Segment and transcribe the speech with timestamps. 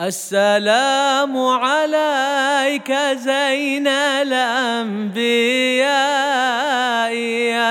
[0.00, 5.16] السلام عليك زين الأنبياء.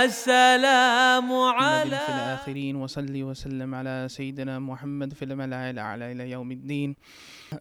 [0.05, 6.51] السلام محمد في عليك الآخرين وصلي وسلم على سيدنا محمد في الملأ الأعلى إلى يوم
[6.51, 6.95] الدين.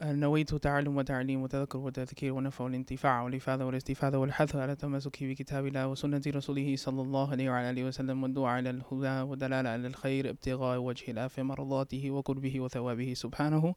[0.02, 6.22] نويت تعلم وتعليم وتذكر وتذكير ونفع والانتفاع والإفادة والاستفادة والحث على التمسك بكتاب الله وسنة
[6.26, 11.10] رسوله صلى الله عليه وعلى آله وسلم والدعاء إلى الهدى والدلالة على الخير ابتغاء وجه
[11.10, 13.74] الله في مرضاته وقربه وثوابه سبحانه.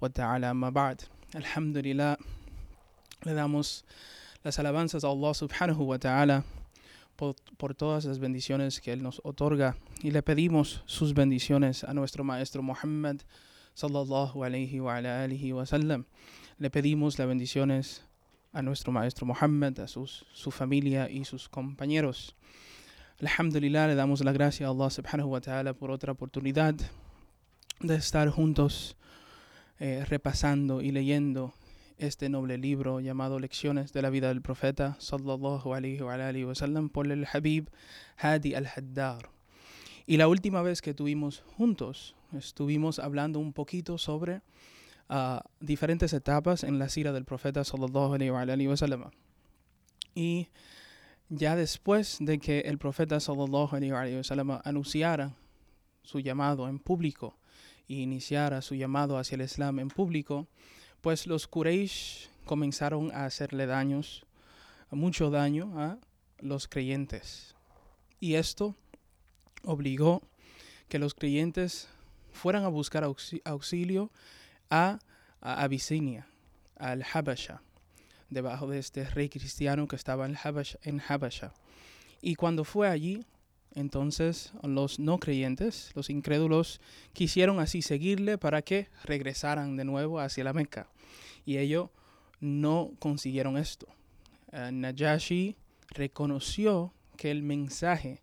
[0.00, 0.98] wa ta'ala mabad.
[1.34, 2.16] Alhamdulillah,
[3.22, 3.84] le damos
[4.42, 6.44] las alabanzas a Allah subhanahu wa ta'ala
[7.16, 12.24] por, todas las bendiciones que Él nos otorga y le pedimos sus bendiciones a nuestro
[12.24, 13.20] Maestro Muhammad
[13.74, 16.06] sallallahu alayhi wa, ala wa sallam.
[16.58, 18.02] Le pedimos las bendiciones
[18.52, 22.34] a nuestro Maestro Muhammad, a sus, su familia y sus compañeros.
[23.20, 26.74] Alhamdulillah, le damos la gracia a Allah subhanahu wa ta'ala por otra oportunidad
[27.80, 28.96] de estar juntos
[29.80, 31.54] eh, repasando y leyendo
[31.96, 36.02] este noble libro llamado Lecciones de la vida del profeta sallallahu alayhi
[36.44, 37.70] wa sallam por el Habib
[38.18, 39.30] Hadi al-Haddar.
[40.06, 44.42] Y la última vez que estuvimos juntos, estuvimos hablando un poquito sobre
[45.08, 49.10] ah, diferentes etapas en la sira del profeta sallallahu alayhi wa sallam.
[50.14, 50.48] Y
[51.30, 55.36] ya después de que el profeta sallallahu alayhi wa anunciara
[56.02, 57.39] su llamado en público
[57.90, 60.46] y iniciara su llamado hacia el Islam en público,
[61.00, 64.24] pues los Quraysh comenzaron a hacerle daños,
[64.90, 65.98] mucho daño a
[66.38, 67.56] los creyentes.
[68.20, 68.76] Y esto
[69.64, 70.22] obligó
[70.88, 71.88] que los creyentes
[72.30, 74.12] fueran a buscar auxi- auxilio
[74.70, 75.00] a,
[75.40, 76.28] a Abisinia,
[76.76, 77.60] al Habasha,
[78.28, 80.36] debajo de este rey cristiano que estaba en
[81.08, 81.52] Habasha.
[82.22, 83.24] Y cuando fue allí,
[83.74, 86.80] entonces los no creyentes, los incrédulos,
[87.12, 90.88] quisieron así seguirle para que regresaran de nuevo hacia la Meca.
[91.44, 91.90] Y ellos
[92.40, 93.86] no consiguieron esto.
[94.52, 95.56] Eh, Najashi
[95.90, 98.22] reconoció que el mensaje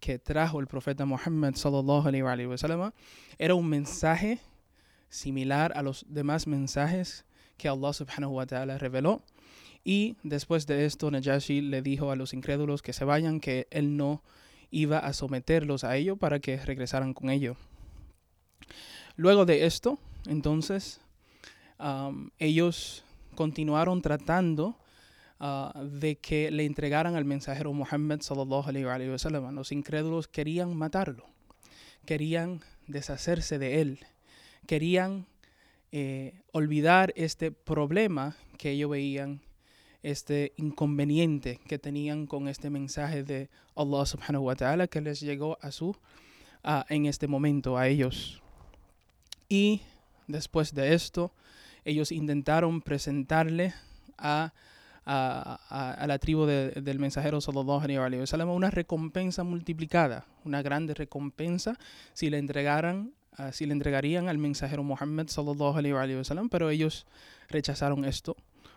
[0.00, 2.92] que trajo el profeta Muhammad sallallahu alaihi wa alihi wa sallam
[3.38, 4.38] era un mensaje
[5.08, 7.24] similar a los demás mensajes
[7.56, 9.22] que Allah subhanahu wa ta'ala reveló.
[9.84, 13.96] Y después de esto, Najashi le dijo a los incrédulos que se vayan, que él
[13.96, 14.22] no
[14.74, 17.56] iba a someterlos a ello para que regresaran con ello.
[19.16, 21.00] Luego de esto, entonces,
[22.38, 23.04] ellos
[23.36, 24.76] continuaron tratando
[25.38, 29.52] ah, de que le entregaran al mensajero Muhammad sallallahu.
[29.52, 31.26] Los incrédulos querían matarlo,
[32.04, 34.00] querían deshacerse de él,
[34.66, 35.26] querían
[35.92, 39.40] eh, olvidar este problema que ellos veían,
[40.04, 45.58] este inconveniente que tenían con este mensaje de Allah subhanahu wa ta'ala que les llegó
[45.60, 45.96] a su
[46.62, 48.40] ah, en este momento a ellos.
[49.48, 49.80] Y
[50.28, 51.32] después de esto,
[51.84, 53.74] ellos intentaron presentarle
[54.18, 54.52] a,
[55.06, 60.62] a, a- la tribu de- del mensajero sallallahu alaihi wa sallam una recompensa multiplicada, una
[60.62, 61.78] grande recompensa
[62.14, 66.70] si le entregaran ah, si le entregarían al mensajero Muhammad sallallahu alaihi wa sallam, pero
[66.70, 67.06] ellos
[67.48, 68.36] rechazaron esto,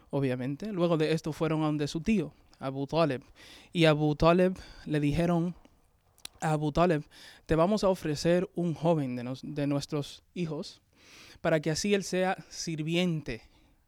[0.10, 0.72] obviamente.
[0.72, 3.22] Luego de esto fueron a donde su tío, Abu Talib,
[3.74, 4.54] y Abu Talib
[4.86, 5.56] le dijeron
[6.42, 7.04] a Abu Talib,
[7.46, 10.82] te vamos a ofrecer un joven de, nos- de nuestros hijos
[11.42, 13.42] para que así él sea sirviente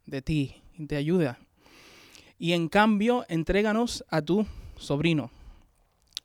[0.06, 1.36] de ti y te ayude.
[2.38, 4.46] Y en cambio, entréganos a tu
[4.78, 5.30] sobrino.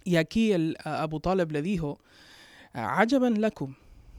[0.05, 1.99] Y aquí el Abu Talib le dijo,
[2.73, 3.75] Ajaban lakum,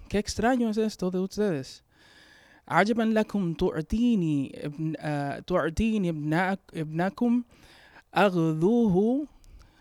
[0.09, 1.84] qué extraño es esto de ustedes.
[2.68, 7.44] Lakum tu'tini ibn- ah, tu'tini ibna- ibnakum
[8.12, 9.28] aghduhu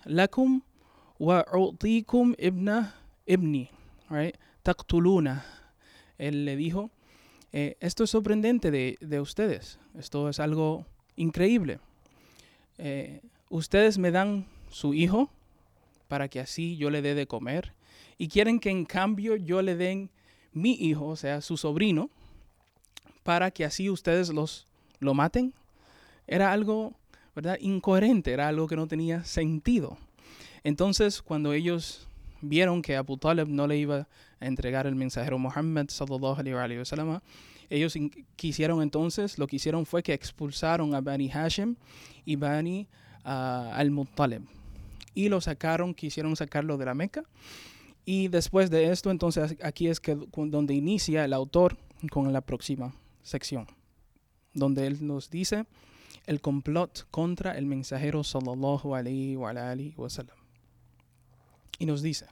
[0.07, 0.63] lakum
[1.19, 2.95] wa u'tikum ibna
[3.27, 3.71] ibni.
[4.11, 4.37] Right?
[4.63, 5.45] Taqtuluna.
[6.19, 6.91] Él le dijo,
[7.53, 9.79] eh, esto es sorprendente de, de ustedes.
[9.99, 11.79] Esto es algo increíble.
[12.79, 13.21] Eh,
[13.51, 15.31] ustedes me dan su hijo
[16.09, 17.73] para que así yo le dé de comer
[18.19, 20.11] y quieren que en cambio yo le den
[20.53, 22.11] mi hijo, o sea, su sobrino,
[23.25, 24.69] para que así ustedes los
[25.01, 25.53] lo maten.
[26.27, 26.95] Era algo,
[27.35, 27.59] ¿verdad?
[27.61, 29.99] Incoherente, era algo que no tenía sentido.
[30.63, 32.09] Entonces, cuando ellos
[32.41, 34.07] vieron que Abu Talib no le iba
[34.41, 37.21] a entregar el mensajero Muhammad sallallahu alaihi wa alihi wa sallam,
[37.71, 37.95] ellos
[38.37, 41.77] quisieron entonces, lo que hicieron fue que expulsaron a Bani Hashem
[42.25, 42.87] y Bani
[43.25, 44.43] ah, al-Muttalib
[45.15, 47.25] y lo sacaron, quisieron sacarlo de la Meca.
[48.05, 51.79] Y después de esto, entonces aquí es que donde inicia el autor
[52.11, 52.95] con la próxima
[53.25, 53.67] sección,
[54.53, 55.67] donde él nos dice
[56.27, 60.37] el complot contra el mensajero sallallahu alaihi wa ala alihi wa sallam.
[61.81, 62.27] Y nos dice,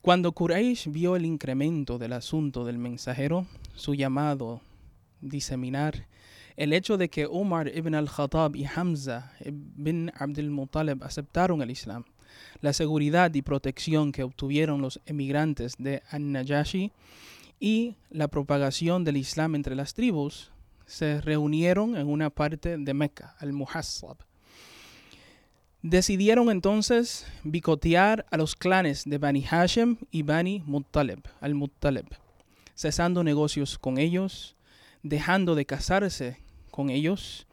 [0.00, 4.62] cuando Quraysh vio el incremento del asunto del mensajero, su llamado
[5.20, 6.06] diseminar
[6.56, 12.04] el hecho de que Umar ibn al-Khattab y Hamza ibn Abdul Muttalib aceptaron el Islam,
[12.60, 16.92] la seguridad y protección que obtuvieron los emigrantes de An-Najashi
[17.64, 20.52] y la propagación del Islam entre las tribus
[20.84, 24.18] se reunieron en una parte de Mecca, al-Muhassab.
[25.80, 32.04] Decidieron entonces bicotear a los clanes de Bani Hashem y Bani Muttalib, al-Muttalib,
[32.74, 34.56] cesando negocios con ellos,
[35.02, 36.36] dejando de casarse
[36.70, 37.46] con ellos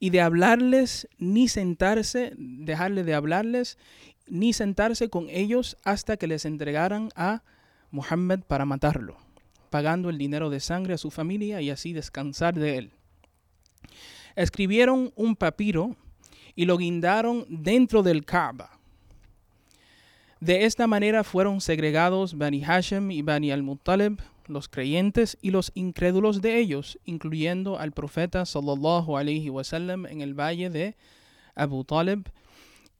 [0.00, 3.76] y de hablarles ni sentarse, dejarle de hablarles
[4.28, 7.42] ni sentarse con ellos hasta que les entregaran a
[7.90, 9.27] Muhammad para matarlo,
[9.70, 12.90] pagando el dinero de sangre a su familia y así descansar de él.
[14.36, 15.96] Escribieron un papiro
[16.54, 18.78] y lo guindaron dentro del Kaaba.
[20.40, 26.40] De esta manera fueron segregados Bani Hashem y Bani al-Muttalib, los creyentes y los incrédulos
[26.40, 30.96] de ellos, incluyendo al profeta sallallahu alaihi wasallam en el valle de
[31.54, 32.30] Abu Talib.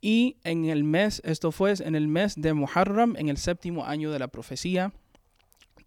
[0.01, 4.11] Y en el mes, esto fue en el mes de Muharram, en el séptimo año
[4.11, 4.93] de la profecía,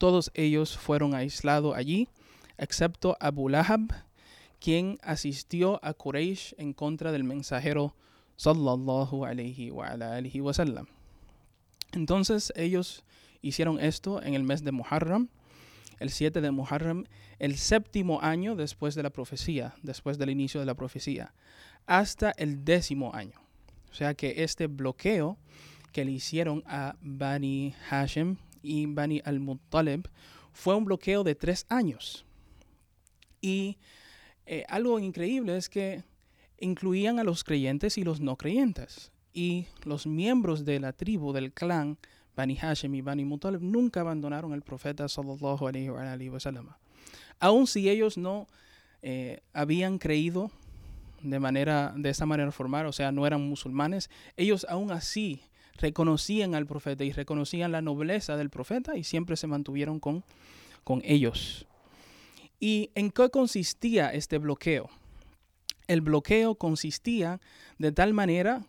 [0.02, 2.10] todos ellos fueron aislados allí,
[2.58, 3.82] excepto Abu Lahab,
[4.60, 7.94] quien asistió a Quraysh en contra del mensajero
[8.36, 10.54] sallallahu alayhi wa alihi wa.
[11.92, 13.04] Entonces ellos
[13.44, 15.30] hicieron esto en el mes de Muharram,
[16.00, 17.06] el 7 de Muharram,
[17.38, 21.36] el séptimo año después de la profecía, después del inicio de la profecía,
[21.86, 23.40] hasta el décimo año.
[23.92, 25.38] O sea que este bloqueo
[25.92, 30.08] que le hicieron a Bani Hashem y Bani al-Muttalib
[30.54, 32.26] fue un bloqueo de tres años.
[33.42, 33.78] Y
[34.46, 36.04] eh, algo increíble es que
[36.60, 39.12] incluían a los creyentes y los no creyentes.
[39.34, 41.98] Y los miembros de la tribu, del clan,
[42.36, 45.90] Bani Hashem y Bani Mutalib, nunca abandonaron al profeta sallallahu alaihi
[46.30, 46.78] wa.
[47.40, 48.48] Aun si ellos no
[49.02, 50.52] eh, habían creído
[51.22, 55.42] de manera de esa manera formal, o sea, no eran musulmanes, ellos aún así
[55.82, 60.24] reconocían al profeta y reconocían la nobleza del profeta y siempre se mantuvieron con,
[60.84, 61.66] con ellos.
[62.60, 64.90] ¿Y en qué consistía este bloqueo?
[65.88, 67.42] El bloqueo consistía
[67.80, 68.64] de tal manera,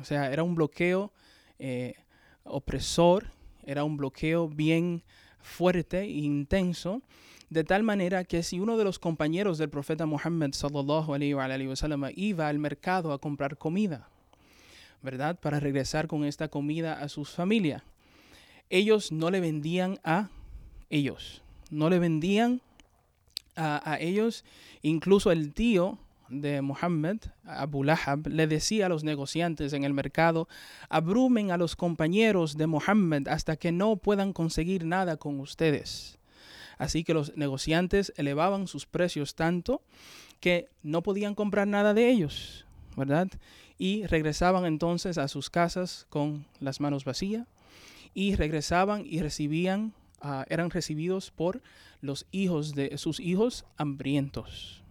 [0.00, 1.12] o sea, era un bloqueo
[1.58, 1.94] eh,
[2.42, 3.28] opresor,
[3.64, 5.02] era un bloqueo bien
[5.38, 7.02] fuerte e intenso,
[7.48, 11.16] de tal manera que si uno de los compañeros del profeta Muhammad sallallahu
[12.16, 14.09] iba al mercado a comprar comida,
[15.02, 15.38] ¿verdad?
[15.38, 17.82] Para regresar con esta comida a sus familias,
[18.68, 20.30] ellos no le vendían a
[20.90, 22.60] ellos, no le vendían
[23.56, 24.44] a, ellos,
[24.80, 25.98] incluso el tío
[26.28, 30.48] de Muhammad, Abu Lahab, le decía a los negociantes en el mercado,
[30.88, 36.18] abrumen a los compañeros de Muhammad hasta que no puedan conseguir nada con ustedes.
[36.78, 39.82] Así que los negociantes elevaban sus precios tanto
[40.38, 42.64] que no podían comprar nada de ellos,
[42.96, 43.28] ¿verdad?
[43.78, 47.46] Y regresaban entonces a sus casas con las manos vacías
[48.14, 51.62] y regresaban y recibían, ah, eran recibidos por
[52.00, 54.82] los hijos de sus hijos hambrientos.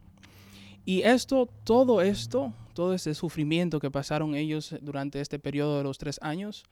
[0.86, 5.98] Y esto, todo esto, todo este sufrimiento que pasaron ellos durante este periodo de los
[5.98, 6.63] tres años,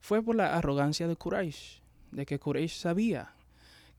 [0.00, 1.80] fue por la arrogancia de Quraysh,
[2.10, 3.34] de que Quraysh sabía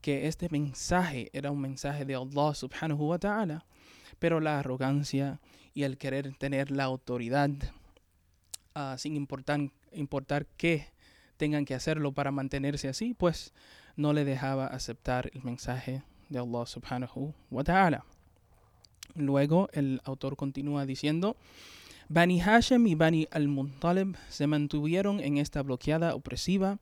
[0.00, 3.64] que este mensaje era un mensaje de Allah subhanahu wa ta'ala,
[4.18, 5.40] pero la arrogancia
[5.74, 7.50] y el querer tener la autoridad,
[8.74, 9.60] ah, sin importar,
[9.92, 10.86] importar qué
[11.36, 13.52] tengan que hacerlo para mantenerse así, pues
[13.96, 18.04] no le dejaba aceptar el mensaje de Allah subhanahu wa ta'ala.
[19.14, 21.36] Luego el autor continúa diciendo,
[22.08, 26.78] Bani Hashem y Bani al-Muntalib se mantuvieron en esta bloqueada opresiva,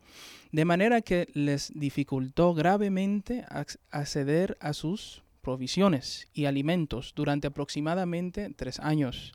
[0.52, 3.44] de manera que les dificultó gravemente
[3.90, 9.32] acceder a sus provisiones y alimentos durante aproximadamente tres años,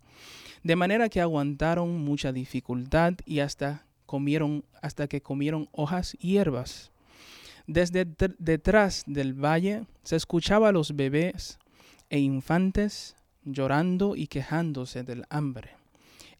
[0.64, 6.92] de manera que aguantaron mucha dificultad y hasta comieron hasta que comieron hojas y hierbas.
[7.68, 8.06] Desde
[8.38, 11.58] detrás del valle se escuchaba a los bebés
[12.10, 15.72] e infantes llorando y quejándose del hambre.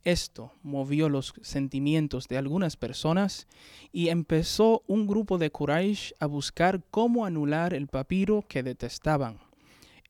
[0.04, 3.48] Esto movió los sentimientos de algunas personas
[3.92, 9.40] y empezó un grupo de Quraysh a buscar cómo anular el papiro que detestaban.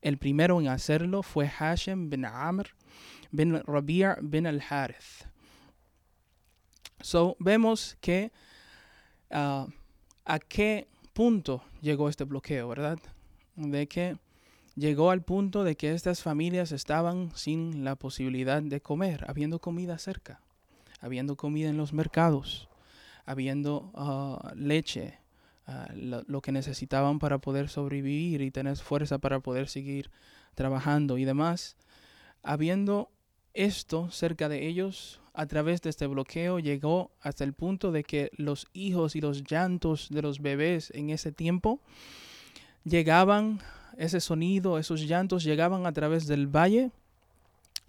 [0.05, 2.67] El primero en hacerlo fue Hashem bin Amr
[3.31, 5.25] bin Rabi' bin al-Harith.
[7.01, 8.31] So, vemos que
[9.31, 9.65] uh,
[10.25, 12.99] a qué punto llegó este bloqueo, ¿verdad?
[13.55, 14.19] De que
[14.75, 19.97] llegó al punto de que estas familias estaban sin la posibilidad de comer, habiendo comida
[19.97, 20.39] cerca,
[20.99, 22.69] habiendo comida en los mercados,
[23.25, 25.17] habiendo ah, leche,
[25.67, 30.11] ah, lo, que necesitaban para poder sobrevivir y tener fuerza para poder seguir
[30.55, 31.75] trabajando y demás.
[32.43, 33.09] Habiendo
[33.53, 38.31] esto cerca de ellos, a través de este bloqueo llegó hasta el punto de que
[38.37, 41.81] los hijos y los llantos de los bebés en ese tiempo
[42.83, 43.59] llegaban,
[43.97, 46.91] ese sonido, esos llantos llegaban a través del valle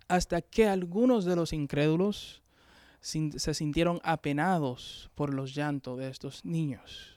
[0.09, 2.43] hasta que algunos de los incrédulos
[3.01, 7.16] se sintieron apenados por los llantos de estos niños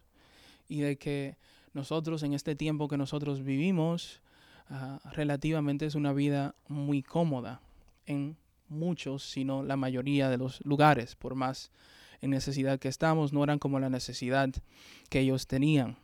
[0.70, 1.36] y de que
[1.74, 4.22] nosotros en este tiempo que nosotros vivimos
[4.70, 7.62] ah, relativamente es una vida muy cómoda
[8.06, 8.38] en
[8.70, 11.72] muchos, sino la mayoría de los lugares, por más
[12.22, 14.50] en necesidad que estamos, no eran como la necesidad
[15.10, 15.98] que ellos tenían.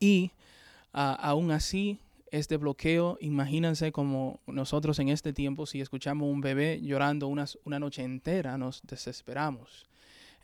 [0.00, 0.32] Y
[0.92, 6.80] ah, aún así, este bloqueo, imagínense como nosotros en este tiempo, si escuchamos un bebé
[6.82, 9.86] llorando una noche entera, nos desesperamos.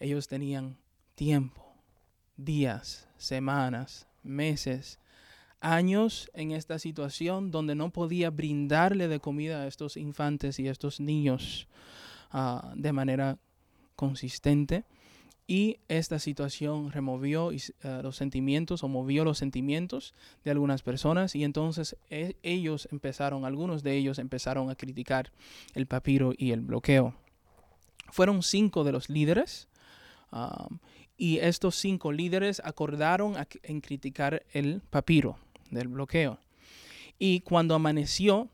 [0.01, 0.77] Ellos tenían
[1.15, 1.64] tiempo,
[2.37, 4.99] días, semanas, meses,
[5.61, 10.73] años en esta situación donde no podía brindarle de comida a estos infantes y a
[10.73, 11.67] estos niños
[12.31, 13.39] ah, de manera
[13.97, 14.85] consistente.
[15.47, 17.61] Y esta situación removió eh,
[18.03, 23.83] los sentimientos o movió los sentimientos de algunas personas y entonces e, ellos empezaron, algunos
[23.83, 25.33] de ellos empezaron a criticar
[25.75, 27.15] el papiro y el bloqueo.
[28.11, 29.69] Fueron cinco de los líderes
[30.33, 30.69] ah,
[31.17, 35.39] y estos cinco líderes acordaron en criticar el papiro
[35.71, 36.39] del bloqueo.
[37.19, 38.49] Y cuando amaneció,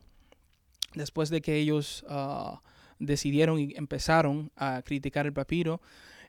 [0.93, 2.61] después de que ellos ah,
[2.99, 5.81] decidieron y empezaron a criticar el papiro,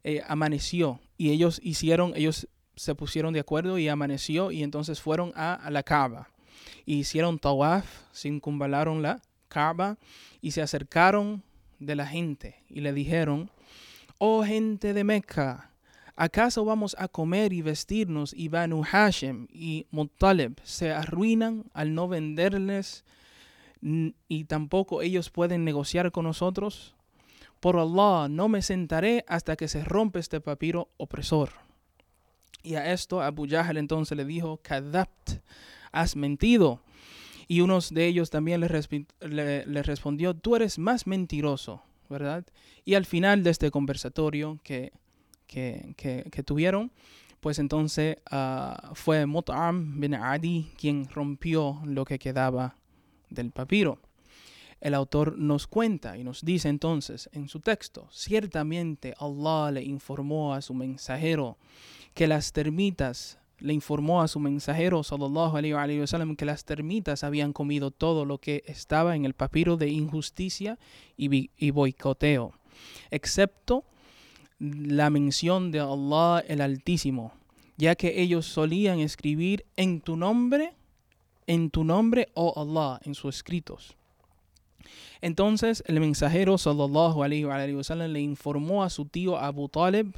[0.05, 5.33] eh, amaneció y ellos hicieron, ellos se pusieron de acuerdo y amaneció y entonces fueron
[5.37, 6.31] a, la Kaaba.
[6.87, 9.99] hicieron tawaf, circunvalaron la Kaaba
[10.41, 11.43] y se acercaron
[11.79, 13.51] de la gente y le dijeron,
[14.19, 15.72] oh gente de Meca,
[16.15, 22.07] ¿Acaso vamos a comer y vestirnos y Banu Hashem y Muttalib se arruinan al no
[22.07, 23.05] venderles
[23.81, 26.95] y tampoco ellos pueden negociar con nosotros?
[27.61, 31.51] Por Allah, no me sentaré hasta que se rompa este papiro opresor.
[32.63, 35.39] Y a esto Abu Jahl entonces le dijo, Kadapt,
[35.93, 36.81] has mentido.
[37.49, 42.45] Y uno de ellos también le, le respondió, tú eres más mentiroso, ¿verdad?
[42.85, 44.93] Y al final de este conversatorio, que
[45.53, 46.91] que, tuvieron,
[47.41, 52.77] pues entonces uh, fue Mut'am bin Adi quien rompió lo que quedaba
[53.29, 53.99] del papiro.
[54.81, 60.55] El autor nos cuenta y nos dice entonces en su texto, ciertamente Allah le informó
[60.55, 61.57] a su mensajero
[62.15, 67.23] que las termitas, le informó a su mensajero sallallahu alayhi wa sallam que las termitas
[67.23, 70.81] habían comido todo lo que estaba en el papiro de injusticia
[71.17, 72.53] y boicoteo,
[73.13, 73.85] excepto
[74.63, 77.33] la mención de Allah el Altísimo,
[77.77, 80.75] ya que ellos solían escribir en tu nombre,
[81.49, 83.97] en tu nombre, oh Allah, en sus escritos.
[85.21, 87.57] Entonces el mensajero sallallahu alayhi wa
[88.07, 90.15] le informó a su tío Abu Talib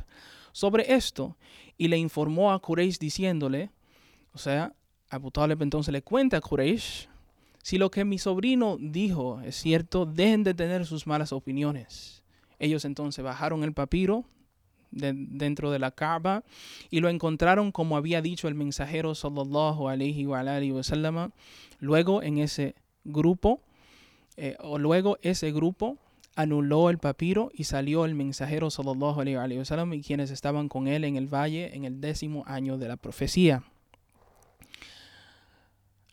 [0.52, 1.36] sobre esto
[1.78, 3.70] y le informó a Quraysh diciéndole,
[4.34, 4.74] o sea,
[5.08, 7.08] Abu Talib entonces le cuenta a Quraysh,
[7.62, 12.22] si lo que mi sobrino dijo es cierto, dejen de tener sus malas opiniones.
[12.58, 14.26] Ellos entonces bajaron el papiro
[14.94, 16.44] dentro de la Kaaba
[16.90, 21.32] y lo encontraron como había dicho el mensajero sallallahu alaihi wa wasallam.
[21.80, 22.74] Luego en ese
[23.04, 23.60] grupo
[24.36, 25.98] eh, o luego ese grupo
[26.36, 30.88] anuló el papiro y salió el mensajero sallallahu alaihi wa sallam y quienes estaban con
[30.88, 33.62] él en el valle en el décimo año de la profecía.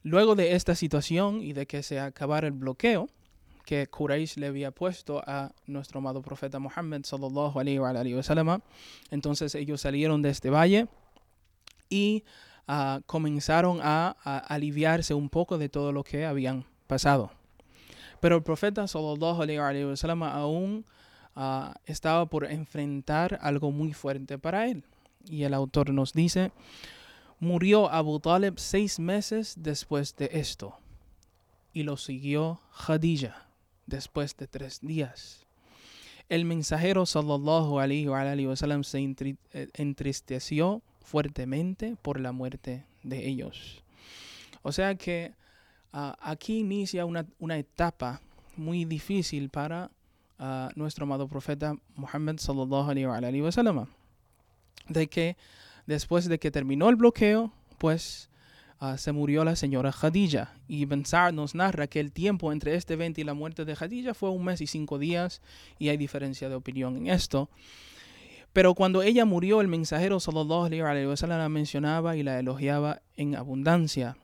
[0.03, 3.07] Luego de esta situación y de que se acabara el bloqueo,
[3.71, 8.59] que Quraysh le había puesto a nuestro amado profeta Muhammad sallallahu alayhi wa, sallam.
[9.11, 10.89] Entonces ellos salieron de este valle
[11.89, 12.25] y
[12.67, 14.09] ah, comenzaron a,
[14.49, 17.31] aliviarse un poco de todo lo que habían pasado.
[18.19, 20.85] Pero el profeta sallallahu alayhi wa sallam aún
[21.33, 24.83] ah, estaba por enfrentar algo muy fuerte para él.
[25.29, 26.51] Y el autor nos dice,
[27.39, 30.75] murió Abu Talib seis meses después de esto
[31.71, 33.50] y lo siguió Khadija
[33.91, 35.45] después de tres días.
[36.29, 43.83] El mensajero sallallahu alaihi wa sallam se eh, entristeció fuertemente por la muerte de ellos.
[44.63, 45.33] O sea que
[45.91, 48.21] ah, aquí inicia una, etapa
[48.55, 49.91] muy difícil para
[50.39, 53.87] ah, nuestro amado profeta Muhammad sallallahu alaihi wa sallam.
[54.87, 55.35] De que
[55.85, 58.30] después de que terminó el bloqueo, pues
[58.83, 60.55] Ah, se murió la señora Khadija.
[60.67, 64.15] Y Ben nos narra que el tiempo entre este evento y la muerte de Khadija
[64.15, 65.39] fue un mes y cinco días,
[65.77, 67.47] y hay diferencia de opinión en esto.
[68.53, 73.03] Pero cuando ella murió, el mensajero sallallahu alaihi wa sallam la mencionaba y la elogiaba
[73.17, 74.17] en abundancia.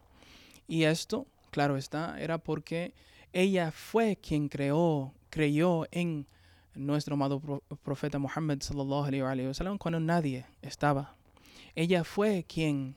[0.68, 2.96] Y esto, claro está, era porque
[3.34, 6.26] ella fue quien creó, creyó en
[6.74, 11.16] nuestro amado profeta Muhammad sallallahu alaihi wa sallam cuando nadie estaba.
[11.76, 12.96] Ella fue quien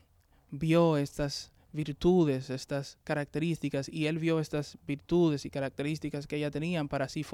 [0.51, 6.85] vio estas virtudes, estas características, y él vio estas virtudes y características que ella tenía
[6.85, 7.25] para así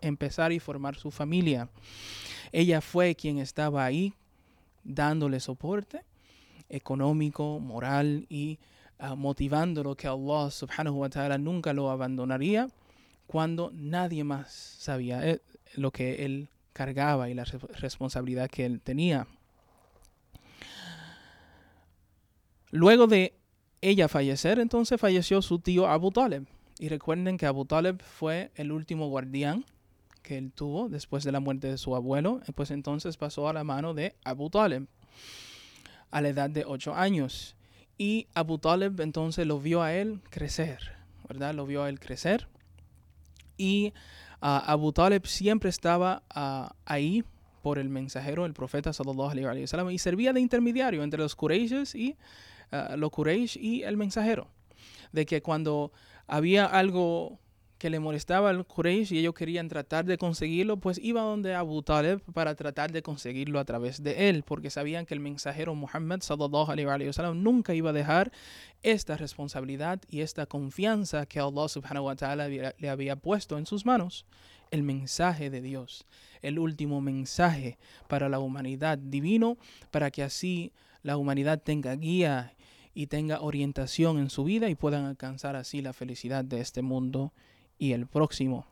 [0.00, 1.68] empezar y formar su familia.
[2.52, 4.12] Ella fue quien estaba ahí
[4.84, 6.04] dándole soporte
[6.68, 8.58] económico, moral y
[9.00, 12.68] uh, motivándolo que Allah subhanahu wa ta'ala nunca lo abandonaría
[13.26, 15.40] cuando nadie más sabía eh,
[15.74, 19.26] lo que él cargaba y la responsabilidad que él tenía.
[22.70, 23.34] Luego de
[23.80, 26.46] ella fallecer, entonces falleció su tío Abu Talib.
[26.78, 29.64] Y recuerden que Abu Talib fue el último guardián
[30.22, 32.40] que él tuvo después de la muerte de su abuelo.
[32.54, 34.86] Pues entonces pasó a la mano de Abu Talib
[36.10, 37.56] a la edad de ocho años.
[37.98, 40.78] Y Abu Talib entonces lo vio a él crecer,
[41.28, 41.54] ¿verdad?
[41.54, 42.48] Lo vio a él crecer.
[43.56, 43.92] Y
[44.40, 47.24] uh, Abu Talib siempre estaba uh, ahí
[47.62, 51.94] por el mensajero, el profeta sallallahu alaihi wasallam, y servía de intermediario entre los Quraishes
[51.94, 52.16] y
[52.72, 54.48] uh, los Quraysh y el mensajero.
[55.12, 55.92] De que cuando
[56.26, 57.40] había algo
[57.80, 61.82] que le molestaba al Quraysh y ellos querían tratar de conseguirlo, pues iba donde Abu
[61.82, 66.20] Talib para tratar de conseguirlo a través de él, porque sabían que el mensajero Muhammad
[66.20, 68.32] sallallahu nunca iba a dejar
[68.82, 73.86] esta responsabilidad y esta confianza que Allah subhanahu wa ta'ala le había puesto en sus
[73.86, 74.26] manos,
[74.70, 76.06] el mensaje de Dios,
[76.42, 79.56] el último mensaje para la humanidad divino,
[79.90, 82.52] para que así la humanidad tenga guía
[83.00, 87.32] y tenga orientación en su vida y puedan alcanzar así la felicidad de este mundo
[87.78, 88.66] y el próximo.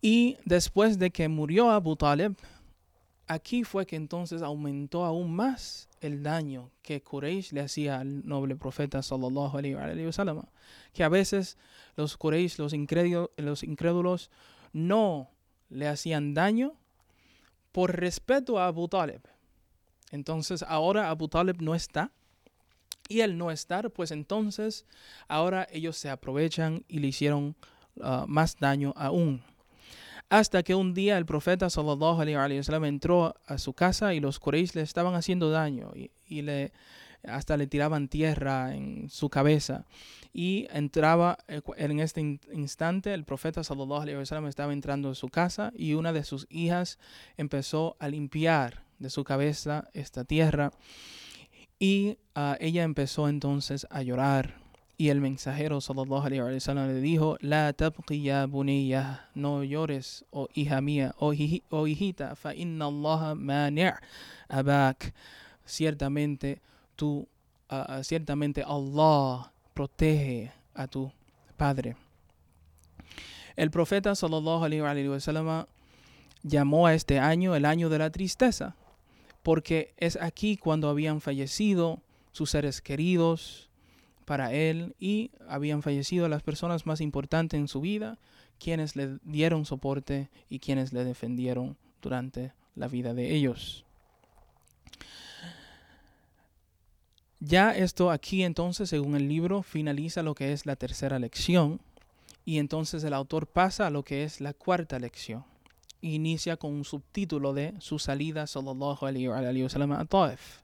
[0.00, 2.34] Y después de que murió Abu Talib,
[3.28, 8.56] aquí fue que entonces aumentó aún más el daño que Quraysh le hacía al noble
[8.56, 10.42] profeta sallallahu alaihi wasallam,
[10.92, 11.56] que a veces
[11.94, 14.28] los Quraysh, los incrédulos, los incrédulos
[14.72, 15.30] no
[15.70, 16.72] le hacían daño
[17.70, 19.20] por respeto a Abu Talib.
[20.12, 22.12] Entonces ahora Abu Talib no está
[23.08, 24.86] y el no estar, pues entonces
[25.26, 27.56] ahora ellos se aprovechan y le hicieron
[27.96, 29.42] uh, más daño aún.
[30.28, 34.38] Hasta que un día el profeta sallallahu alaihi wasallam entró a su casa y los
[34.38, 36.72] Quraysh le estaban haciendo daño y, le
[37.22, 39.84] hasta le tiraban tierra en su cabeza.
[40.32, 42.20] Y entraba eh, en este
[42.52, 46.46] instante el profeta sallallahu alaihi wasallam estaba entrando a su casa y una de sus
[46.48, 46.98] hijas
[47.36, 50.72] empezó a limpiar de su cabeza esta tierra
[51.82, 54.54] y uh, ella empezó entonces a llorar.
[54.96, 58.46] Y el mensajero sallallahu alaihi wa sallam le dijo, La tabqi ya
[59.34, 63.90] no llores, oh hija mía, oh, hij oh hijita, fa inna Allah mani'
[64.48, 65.12] abak.
[65.66, 66.60] Ciertamente,
[66.94, 67.26] tú,
[67.68, 71.10] uh, ciertamente Allah protege a tu
[71.56, 71.96] padre.
[73.56, 75.66] El profeta sallallahu alaihi wa sallam
[76.44, 78.76] llamó a este año el año de la tristeza
[79.42, 82.00] porque es aquí cuando habían fallecido
[82.32, 83.68] sus seres queridos
[84.24, 88.18] para él y habían fallecido las personas más importantes en su vida,
[88.58, 93.84] quienes le dieron soporte y quienes le defendieron durante la vida de ellos.
[97.40, 101.80] Ya esto aquí entonces, según el libro, finaliza lo que es la tercera lección
[102.44, 105.44] y entonces el autor pasa a lo que es la cuarta lección
[106.02, 109.28] inicia con un subtítulo de su salida sallallahu alayhi
[109.62, 110.60] wa sallam a Taif.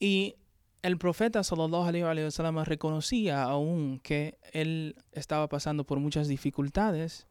[0.00, 0.36] Y
[0.82, 7.26] el profeta sallallahu alayhi wa sallam reconocía aún que él estaba pasando por muchas dificultades,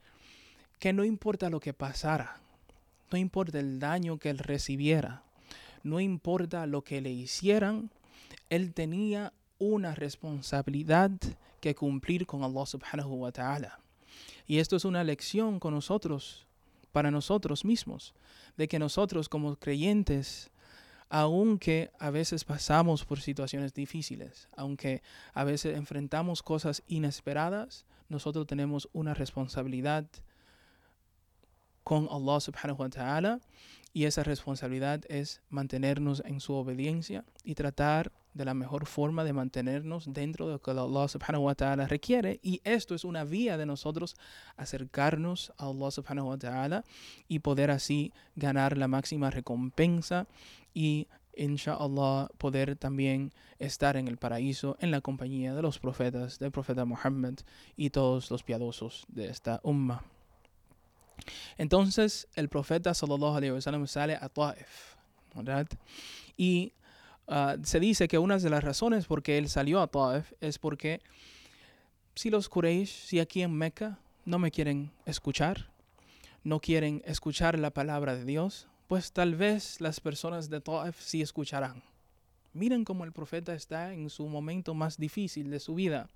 [0.80, 2.42] que no importa lo que pasara,
[3.12, 5.24] no importa el daño que él recibiera,
[5.84, 7.90] no importa lo que le hicieran,
[8.50, 11.12] él tenía una responsabilidad
[11.62, 13.80] que cumplir con Allah subhanahu wa ta'ala.
[14.48, 16.46] Y esto es una lección con nosotros
[16.96, 18.14] para nosotros mismos,
[18.56, 20.50] de que nosotros como creyentes,
[21.10, 25.04] aunque a veces pasamos por situaciones difíciles, aunque
[25.34, 30.06] a veces enfrentamos cosas inesperadas, nosotros tenemos una responsabilidad
[31.84, 33.42] con Allah subhanahu wa ta'ala
[33.92, 39.34] y esa responsabilidad es mantenernos en su obediencia y tratar de la mejor forma de
[39.34, 42.40] mantenernos dentro de lo que Allah subhanahu wa ta'ala requiere.
[42.44, 44.16] Y esto es una vía de nosotros
[44.58, 46.84] acercarnos a Allah subhanahu wa ta'ala
[47.30, 50.28] y poder así ganar la máxima recompensa
[50.74, 56.52] y inshallah poder también estar en el paraíso en la compañía de los profetas, del
[56.52, 57.36] profeta Muhammad
[57.78, 60.04] y todos los piadosos de esta umma.
[61.58, 64.96] Entonces el profeta sallallahu alaihi wasallam sale a Taif,
[65.34, 65.68] ¿verdad?
[66.36, 66.74] Y
[67.28, 70.60] uh, se dice que una de las razones por qué él salió a Taif es
[70.60, 71.02] porque
[72.16, 75.70] si los Quraysh, si aquí en Meca no me quieren escuchar,
[76.44, 81.22] no quieren escuchar la palabra de Dios, pues tal vez las personas de Taif sí
[81.22, 81.84] escucharán.
[82.54, 86.08] Miren cómo el profeta está en su momento más difícil de su vida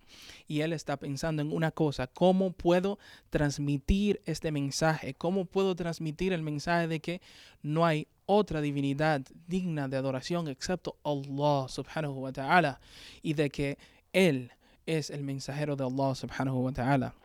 [0.47, 2.97] y él está pensando en una cosa, ¿cómo puedo
[3.29, 5.15] transmitir este mensaje?
[5.15, 7.21] ¿Cómo puedo transmitir el mensaje de que
[7.61, 12.79] no hay otra divinidad digna de adoración excepto Allah subhanahu wa ta'ala
[13.23, 13.79] y de que
[14.13, 14.51] él
[14.85, 17.15] es el mensajero de Allah subhanahu wa ta'ala?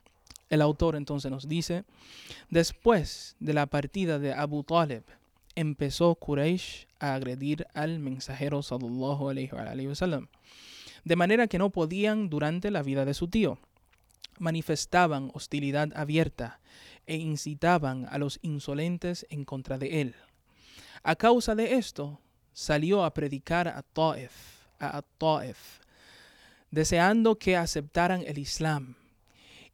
[0.49, 1.85] El autor entonces nos dice,
[2.49, 5.03] después de la partida de Abu Talib,
[5.55, 10.29] empezó Quraysh a agredir al mensajero sallallahu alayhi wa sallam,
[11.05, 13.59] de manera que no podían durante la vida de su tío.
[14.38, 16.61] Manifestaban hostilidad abierta
[17.07, 20.14] e incitaban a los insolentes en contra de él.
[21.05, 22.19] A causa de esto,
[22.53, 24.33] salió a predicar a Ta'if,
[24.81, 25.81] a Ta'if,
[26.73, 28.97] deseando que aceptaran el Islam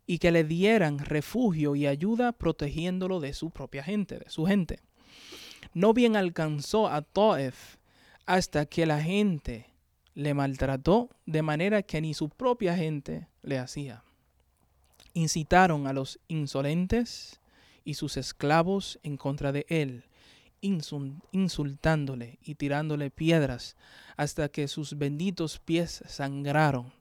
[0.07, 4.81] y que le dieran refugio y ayuda protegiéndolo de su propia gente, de su gente
[5.75, 7.77] no bien alcanzó a Taif
[8.27, 9.66] hasta que la gente
[10.14, 14.03] le maltrató de manera que ni su propia gente le hacía.
[15.14, 17.40] Incitaron a los insolentes
[17.85, 20.05] y sus esclavos en contra de él,
[20.61, 23.77] insultándole y tirándole piedras
[24.16, 26.92] hasta que sus benditos pies sangraron.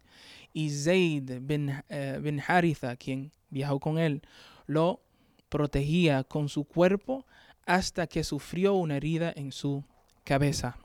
[0.53, 4.21] Y Zayd eh, bin Haritha, quien viajó con él,
[4.65, 5.01] lo
[5.49, 7.25] protegía con su cuerpo
[7.65, 9.83] hasta que sufrió una herida en su
[10.23, 10.77] cabeza.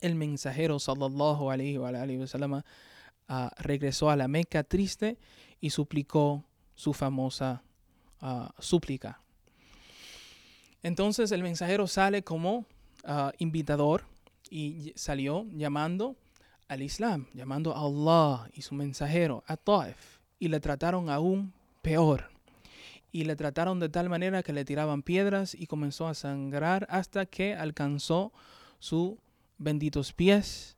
[0.00, 2.62] El mensajero sallallahu alayhi wa, alayhi sallam, uh,
[3.58, 5.18] regresó a la Meca triste
[5.60, 6.44] y suplicó
[6.74, 7.62] su famosa
[8.20, 9.20] uh, súplica.
[10.82, 12.66] Entonces el mensajero sale como
[13.04, 14.04] uh, invitador
[14.50, 16.16] y salió llamando
[16.68, 22.30] al Islam, llamando a Allah y su mensajero, a Taif, y le trataron aún peor.
[23.12, 27.26] Y le trataron de tal manera que le tiraban piedras y comenzó a sangrar hasta
[27.26, 28.32] que alcanzó
[28.78, 29.16] sus
[29.58, 30.76] benditos pies.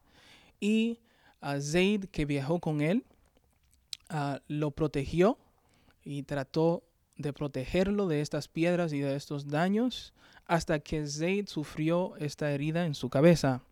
[0.58, 0.98] Y
[1.40, 3.04] a Zaid que viajó con él
[4.08, 5.38] ah, lo protegió
[6.04, 6.82] y trató
[7.16, 10.12] de protegerlo de estas piedras y de estos daños
[10.46, 13.62] hasta que Zaid sufrió esta herida en su cabeza.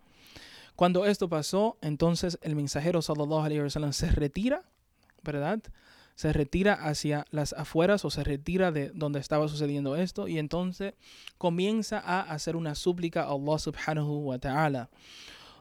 [0.77, 4.63] Cuando esto pasó, entonces el mensajero sallallahu alaihi wasallam se retira,
[5.23, 5.61] ¿verdad?
[6.15, 10.95] se retira hacia las afueras o se retira de donde estaba sucediendo esto y entonces
[11.39, 14.91] comienza a hacer una súplica a Allah subhanahu wa ta'ala,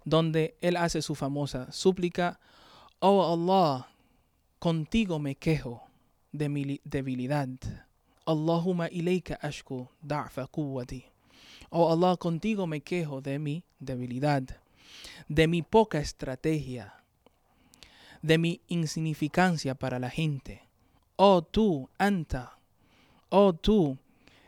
[0.04, 2.40] donde él hace su famosa súplica,
[3.00, 3.88] oh Allah,
[4.60, 5.91] contigo me quejo
[6.32, 7.50] de mi debilidad.
[8.26, 11.06] Allahumma ilayka ashku da'fa quwwati.
[11.70, 14.44] Oh Allah, contigo me quejo de mi debilidad,
[15.28, 17.02] de mi poca estrategia
[18.22, 20.68] de mi insignificancia para la gente.
[21.16, 22.58] Oh tú, Anta,
[23.30, 23.98] oh tú,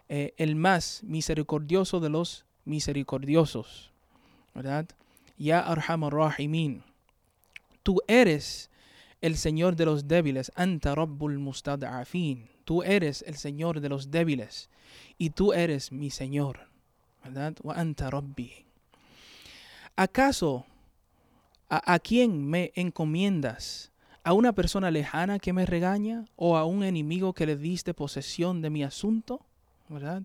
[0.09, 3.91] eh, el más misericordioso de los misericordiosos,
[4.53, 4.87] ¿verdad?
[5.37, 6.83] Ya Arhamar Rahimin,
[7.81, 8.69] tú eres
[9.23, 14.69] el Señor de los débiles, Anta Rabbul Mustad'afin, tú eres el Señor de los débiles
[15.17, 16.67] y tú eres mi Señor,
[17.23, 17.55] ¿verdad?
[17.63, 18.51] Wa Anta Rabbi.
[19.95, 20.65] ¿Acaso
[21.69, 23.93] ¿A, quién me encomiendas?
[24.25, 26.25] ¿A una persona lejana que me regaña?
[26.35, 29.39] ¿O a un enemigo que le diste posesión de mi asunto?
[29.87, 30.23] ¿Verdad?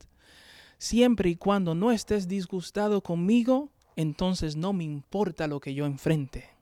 [0.76, 6.57] Siempre y cuando no estés disgustado conmigo, entonces no me importa lo que yo enfrente.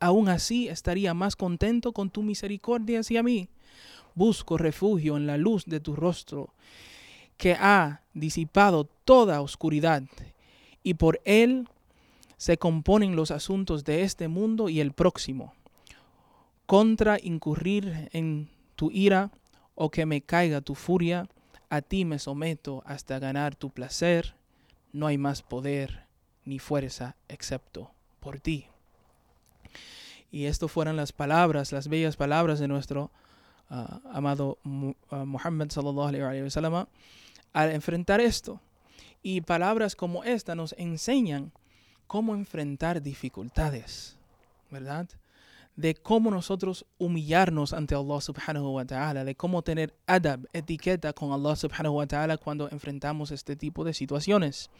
[0.00, 3.48] Aún así estaría más contento con tu misericordia hacia mí.
[4.14, 6.54] Busco refugio en la luz de tu rostro,
[7.36, 10.02] que ha disipado toda oscuridad,
[10.82, 11.68] y por él
[12.38, 15.52] se componen los asuntos de este mundo y el próximo.
[16.64, 19.30] Contra incurrir en tu ira
[19.74, 21.28] o que me caiga tu furia,
[21.68, 24.34] a ti me someto hasta ganar tu placer.
[24.92, 26.06] No hay más poder
[26.44, 28.66] ni fuerza excepto por ti.
[30.30, 33.10] Y esto fueron las palabras, las bellas palabras de nuestro
[33.70, 36.86] uh, amado uh, Muhammad sallallahu
[37.52, 38.60] al enfrentar esto.
[39.22, 41.52] Y palabras como esta nos enseñan
[42.06, 44.16] cómo enfrentar dificultades,
[44.70, 45.08] ¿verdad?
[45.76, 51.32] De cómo nosotros humillarnos ante Allah subhanahu wa ta'ala, de cómo tener adab, etiqueta con
[51.32, 54.70] Allah subhanahu wa ta'ala cuando enfrentamos este tipo de situaciones.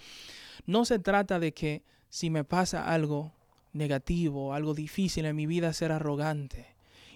[0.67, 3.33] No se trata de que si me pasa algo
[3.73, 6.67] negativo, algo difícil en mi vida, ser arrogante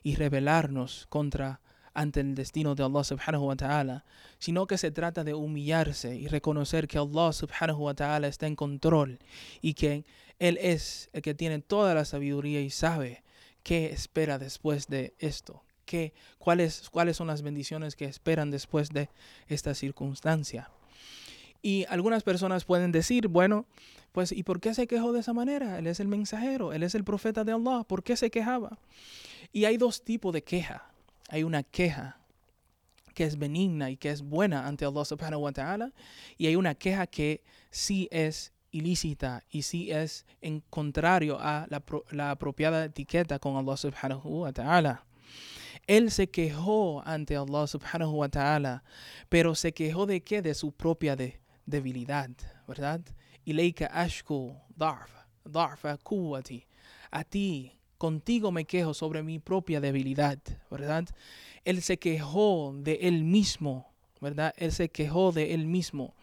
[0.03, 1.61] y rebelarnos contra
[1.95, 4.05] ante el destino de Allah subhanahu wa ta'ala,
[4.39, 8.57] sino que se trata de humillarse y reconocer que Allah subhanahu wa ta'ala está en
[8.57, 9.21] control
[9.63, 10.05] y que
[10.41, 13.23] Él es el que tiene toda la sabiduría y sabe
[13.63, 19.09] qué espera después de esto, qué, cuáles, cuáles son las bendiciones que esperan después de
[19.47, 20.71] esta circunstancia.
[21.65, 23.65] Y algunas personas pueden decir, bueno,
[24.13, 25.79] pues ¿y por qué se quejó de esa manera?
[25.79, 28.79] Él es el mensajero, él es el profeta de Allah, ¿por qué se quejaba?
[29.51, 30.95] Y hay dos tipos de queja
[31.29, 32.19] hay una queja
[33.15, 35.93] que es benigna y que es buena ante Allah subhanahu wa ta'ala,
[36.37, 41.83] y hay una queja que sí es ilícita y sí es en contrario a la,
[42.11, 45.05] la apropiada etiqueta con Allah subhanahu wa ta'ala.
[45.87, 48.83] Él se quejó ante Allah subhanahu wa ta'ala,
[49.29, 50.43] pero se quejó de qué?
[50.43, 52.31] De su propia de, debilidad,
[52.67, 53.01] ¿verdad?
[53.45, 55.11] Ileika ashku darf,
[55.45, 56.67] darfa kuwati.
[57.11, 60.39] A ti, contigo me quejo sobre mi propia debilidad,
[60.71, 61.05] ¿verdad?
[61.65, 64.53] Él se quejó de él mismo, ¿verdad?
[64.57, 66.15] Él se quejó de él mismo.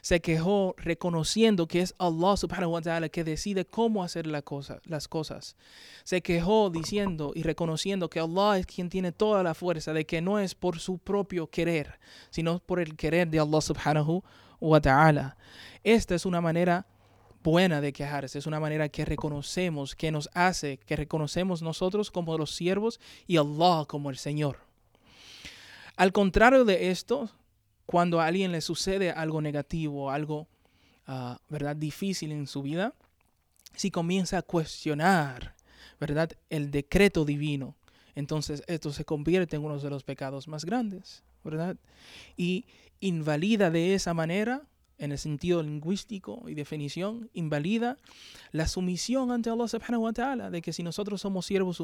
[0.00, 4.42] Se quejó reconociendo que es Allah subhanahu wa ta'ala que decide cómo hacer la
[4.84, 5.56] las cosas.
[6.02, 10.20] Se quejó diciendo y reconociendo que Allah es quien tiene toda la fuerza, de que
[10.20, 14.24] no es por su propio querer, sino por el querer de Allah subhanahu
[14.62, 15.36] wa.
[15.84, 16.86] Esta es una manera
[17.42, 22.38] buena de quejarse, es una manera que reconocemos, que nos hace, que reconocemos nosotros como
[22.38, 24.58] los siervos y Allah como el Señor.
[25.96, 27.28] Al contrario de esto,
[27.86, 30.46] cuando a alguien le sucede algo negativo, algo
[31.06, 31.76] ah, ¿verdad?
[31.76, 32.94] difícil en su vida,
[33.74, 35.56] si comienza a cuestionar
[35.98, 36.30] ¿verdad?
[36.48, 37.74] el decreto divino,
[38.14, 41.76] entonces esto se convierte en uno de los pecados más grandes, ¿verdad?
[42.36, 42.66] Y
[43.02, 44.62] invalida de esa manera
[44.96, 47.98] en el sentido lingüístico y definición, invalida
[48.52, 51.76] la sumisión ante Allah subhanahu wa ta'ala, de que si nosotros somos siervos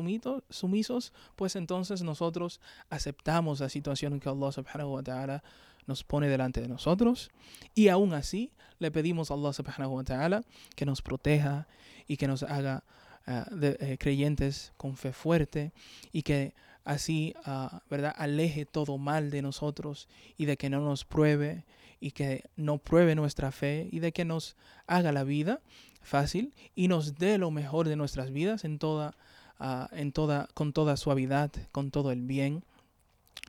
[0.50, 5.42] sumisos, pues entonces nosotros aceptamos la situación que Allah subhanahu wa ta'ala
[5.86, 7.30] nos pone delante de nosotros.
[7.74, 10.42] Y aún así le pedimos a Allah subhanahu wa ta'ala
[10.76, 11.66] que nos proteja
[12.06, 12.84] y que nos haga
[13.26, 15.72] ah, eh, creyentes con fe fuerte
[16.12, 16.54] y que
[16.88, 18.14] así, uh, ¿verdad?
[18.16, 21.64] Aleje todo mal de nosotros y de que no nos pruebe
[22.00, 25.60] y que no pruebe nuestra fe y de que nos haga la vida
[26.00, 29.14] fácil y nos dé lo mejor de nuestras vidas en toda,
[29.60, 32.64] uh, en toda, con toda suavidad, con todo el bien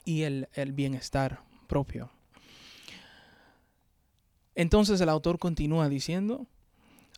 [0.04, 2.10] y el, el bienestar propio.
[4.54, 6.46] Entonces el autor continúa diciendo,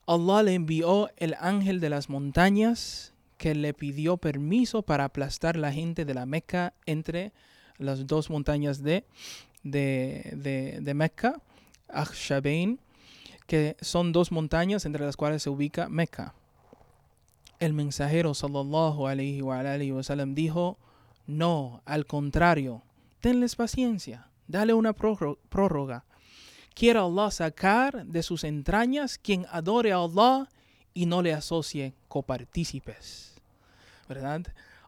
[0.05, 5.73] Allah le envió el ángel de las montañas que le pidió permiso para aplastar la
[5.73, 7.33] gente de la Meca entre
[7.79, 9.03] las dos montañas de
[9.63, 11.41] de, de, de Mecca,
[11.89, 12.79] Akhshabain,
[13.47, 16.35] que son dos montañas entre las cuales se ubica Mecca.
[17.57, 19.91] El mensajero sallallahu alayhi wa, alayhi
[20.35, 20.77] dijo,
[21.25, 22.83] no, al contrario,
[23.21, 26.05] tenles paciencia, dale una prórroga.
[26.75, 30.47] Quiere Allah sacar de sus entrañas quien adore a Allah
[30.93, 33.30] y no le asocie copartícipes.
[34.07, 34.41] ¿Verdad?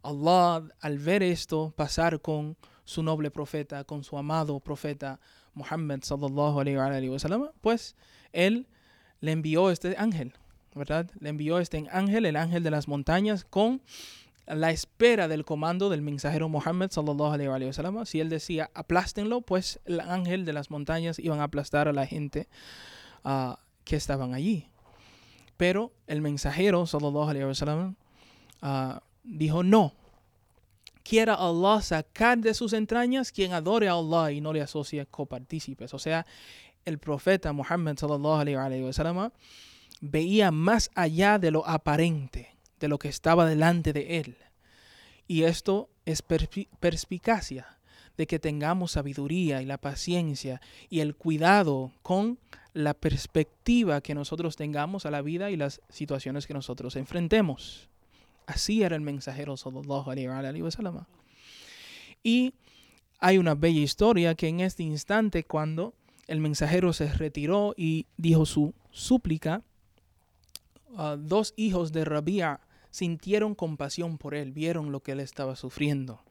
[0.03, 5.19] Allah, al ver esto pasar con su noble profeta, con su amado profeta
[5.53, 7.95] Muhammad sallallahu alayhi wa sallam, pues
[8.31, 8.67] él
[9.21, 10.33] le envió este ángel,
[10.75, 11.09] ¿verdad?
[11.19, 13.81] Le envió este ángel, el ángel de las montañas, con
[14.45, 18.05] la espera del comando del mensajero Muhammad sallallahu alayhi wa sallam.
[18.05, 22.05] Si él decía aplástenlo, pues el ángel de las montañas iban a aplastar a la
[22.05, 22.49] gente
[23.23, 23.53] uh,
[23.85, 24.67] que estaban allí.
[25.55, 27.95] Pero el mensajero sallallahu alayhi wa sallam
[28.63, 29.93] uh, dijo no,
[31.03, 35.93] quiera Allah sacar de sus entrañas quien adore a Allah y no le asocie copartícipes.
[35.93, 36.25] O sea,
[36.85, 39.31] el profeta Muhammad sallam
[40.01, 44.37] veía más allá de lo aparente, de lo que estaba delante de él.
[45.27, 47.77] Y esto es perspicacia
[48.17, 52.37] de que tengamos sabiduría y la paciencia y el cuidado con
[52.73, 57.89] la perspectiva que nosotros tengamos a la vida y las situaciones que nosotros enfrentemos.
[58.45, 60.09] Así era el mensajero sallallahu
[60.63, 61.05] wa sallam.
[62.23, 62.53] Y
[63.19, 65.93] hay una bella historia que en este instante cuando
[66.27, 69.61] el mensajero se retiró y dijo su súplica,
[70.91, 72.59] uh, dos hijos de Rabia
[72.91, 76.21] sintieron compasión por él, vieron lo que él estaba sufriendo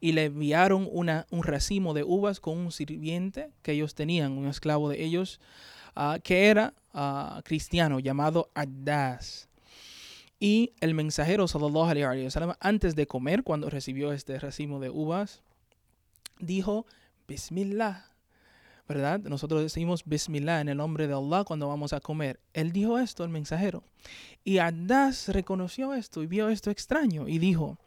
[0.00, 4.48] y le enviaron una, un racimo de uvas con un sirviente que ellos tenían, un
[4.48, 5.40] esclavo de ellos,
[5.94, 9.49] uh, que era uh, cristiano llamado Addas.
[10.40, 15.42] Y el mensajero sallallahu alaihi wasallam antes de comer cuando recibió este racimo de uvas
[16.38, 16.86] dijo
[17.28, 18.06] Bismillah.
[18.88, 19.20] ¿Verdad?
[19.20, 22.40] Nosotros decimos Bismillah en el nombre de Allah cuando vamos a comer.
[22.54, 23.84] Él dijo esto, el mensajero.
[24.42, 27.78] Y Adas reconoció esto y vio esto extraño y dijo,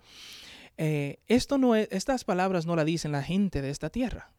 [0.78, 4.32] eh, esto no es, estas palabras no la dicen la gente de esta tierra.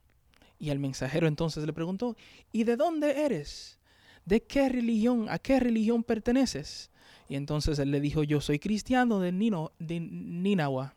[0.59, 2.16] Y el mensajero entonces le preguntó,
[2.50, 3.79] ¿y de dónde eres?
[4.24, 5.27] ¿De qué religión?
[5.29, 6.90] ¿A qué religión perteneces?
[7.28, 10.94] Y entonces él le dijo, yo soy cristiano de, Nino, de Ninawa.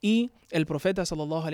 [0.00, 1.48] Y el profeta sallallahu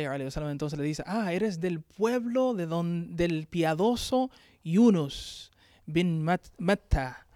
[0.50, 4.30] entonces le dice, ah, eres del pueblo de don, del piadoso
[4.62, 5.50] Yunus
[5.86, 6.22] bin
[6.58, 7.26] Matta.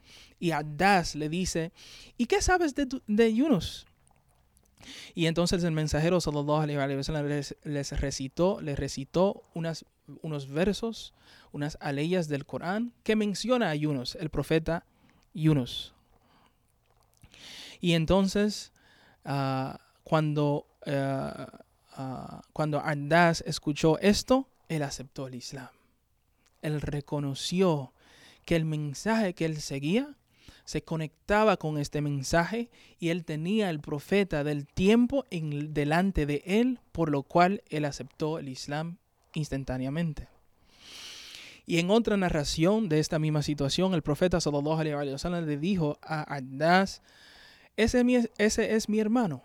[0.40, 1.72] Y Addas le dice,
[2.16, 3.86] ¿y qué sabes de, de Yunus?
[5.14, 6.66] Y entonces el mensajero sallallahu
[7.64, 9.84] les, recitó, les recitó unas,
[10.22, 11.12] unos versos,
[11.52, 14.84] unas aleyas del Corán que menciona a Yunus, el profeta
[15.34, 15.94] Yunus.
[17.80, 18.72] Y entonces
[19.24, 25.68] uh, cuando, uh, uh, cuando Ardas escuchó esto, él aceptó el Islam.
[26.62, 27.92] Él reconoció
[28.44, 30.16] que el mensaje que él seguía
[30.64, 36.42] se conectaba con este mensaje y él tenía el profeta del tiempo en, delante de
[36.44, 38.98] él, por lo cual él aceptó el Islam
[39.32, 40.28] instantáneamente.
[41.64, 45.98] Y en otra narración de esta misma situación, el profeta sallallahu alaihi wasallam le dijo
[46.02, 47.02] a Adás,
[47.78, 49.42] ese, es mi hermano.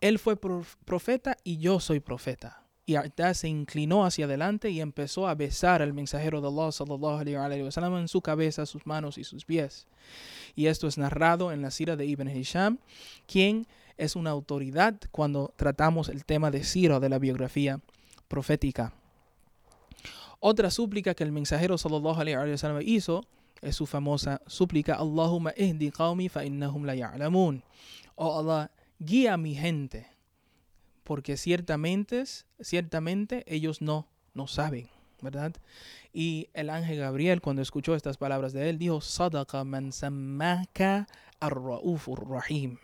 [0.00, 2.62] Él fue profeta y yo soy profeta.
[2.86, 7.18] Y Ardaz se inclinó hacia adelante y empezó a besar al mensajero de Allah sallallahu
[7.18, 9.88] alaihi wasallam en su cabeza, sus manos y sus pies.
[10.54, 12.78] Y esto es narrado en la Sira de Ibn Hisham,
[13.26, 17.80] quien es una autoridad cuando tratamos el tema de Sira de la biografía
[18.28, 18.92] profética.
[20.38, 23.24] Otra súplica que el mensajero sallallahu alaihi wasallam hizo
[23.62, 27.62] es su famosa súplica Allahumma ihdi qawmi fa innahum la ya'lamun.
[28.16, 30.14] Oh Allah, guía a mi gente
[31.04, 32.24] porque ciertamente,
[32.60, 34.88] ciertamente ellos no, no saben,
[35.20, 35.54] ¿verdad?
[36.12, 41.06] Y el ángel Gabriel, cuando escuchó estas palabras de él, dijo, Sadaqa man sammaka
[41.40, 42.78] ar rahim.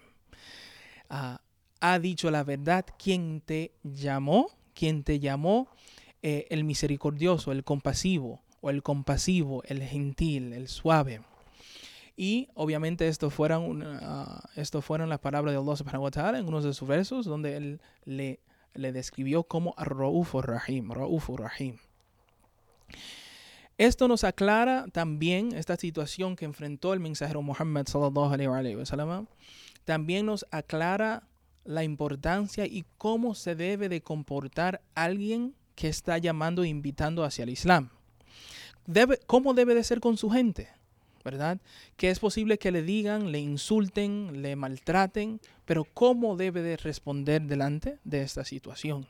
[1.09, 1.41] Ah,
[1.81, 5.69] ha dicho la verdad quien te llamó, quien te llamó
[6.23, 11.23] eh, el misericordioso, el compasivo, o el compasivo, el gentil, el suave.
[12.17, 16.47] Y obviamente esto fueron, uh, esto fueron las palabras de Allah subhanahu wa ta'ala en
[16.47, 18.41] uno de sus versos donde él le,
[18.75, 21.79] describió como Rauf Rahim, Rauf Rahim.
[23.79, 29.27] Esto nos aclara también esta situación que enfrentó el mensajero Muhammad sallallahu alaihi wa sallam.
[29.87, 31.27] También nos aclara
[31.65, 37.45] la importancia y cómo se debe de comportar alguien que está llamando e invitando hacia
[37.45, 37.89] el Islam.
[39.27, 40.69] ¿Cómo debe de ser con su gente?
[41.25, 41.59] ¿verdad?
[41.97, 47.43] Que es posible que le digan, le insulten, le maltraten, pero ¿cómo debe de responder
[47.43, 49.07] delante de esta situación?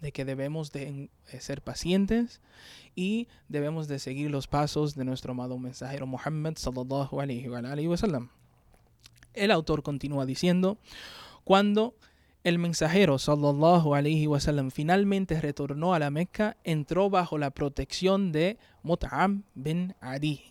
[0.00, 2.40] De que debemos de eh, ser pacientes
[2.96, 8.30] y debemos de seguir los pasos de nuestro amado mensajero Muhammad sallallahu alaihi wa sallam.
[9.32, 10.78] El autor continúa diciendo,
[11.44, 11.94] cuando
[12.42, 18.58] el mensajero sallallahu alaihi wasallam finalmente retornó a la Meca, entró bajo la protección de
[18.82, 20.42] Mut'am bin Adi,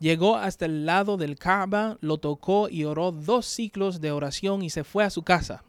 [0.00, 4.70] Llegó hasta el lado del Kaaba, lo tocó y oró dos ciclos de oración y
[4.70, 5.64] se fue a su casa.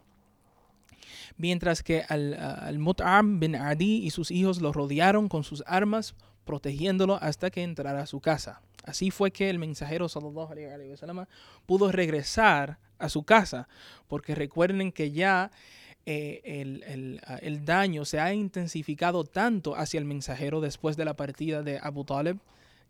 [1.37, 6.13] Mientras que al, al Mut'am bin Adi y sus hijos lo rodearon con sus armas,
[6.45, 8.61] protegiéndolo hasta que entrara a su casa.
[8.83, 11.25] Así fue que el mensajero sallallahu alaihi wasallam
[11.65, 13.67] pudo regresar a su casa,
[14.07, 15.51] porque recuerden que ya
[16.05, 21.15] eh, el, el, el, daño se ha intensificado tanto hacia el mensajero después de la
[21.15, 22.39] partida de Abu Talib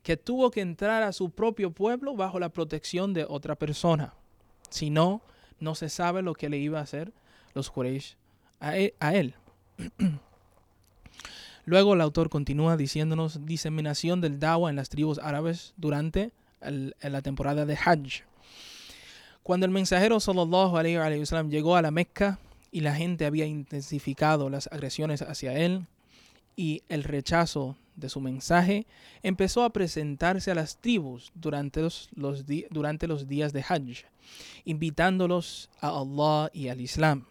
[0.03, 4.13] que tuvo que entrar a su propio pueblo bajo la protección de otra persona.
[4.69, 5.21] Si no,
[5.59, 7.11] no se sabe lo que le iba a hacer
[7.53, 8.15] los Quraysh
[8.59, 9.35] a e, él.
[11.65, 17.65] Luego el autor continúa diciéndonos diseminación del dawa en las tribus árabes durante la temporada
[17.65, 18.23] de Hajj.
[19.43, 22.39] Cuando el mensajero sallallahu alaihi wa llegó a la Mecca
[22.71, 25.87] y la gente había intensificado las agresiones hacia él
[26.55, 28.85] y el rechazo de su mensaje,
[29.23, 32.09] empezó a presentarse a las tribus durante los,
[32.69, 34.05] durante los días de Hajj,
[34.65, 37.25] invitándolos a Allah y al Islam.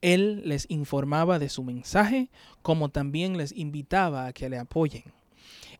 [0.00, 2.30] Él les informaba de su mensaje,
[2.62, 5.04] como también les invitaba a que le apoyen.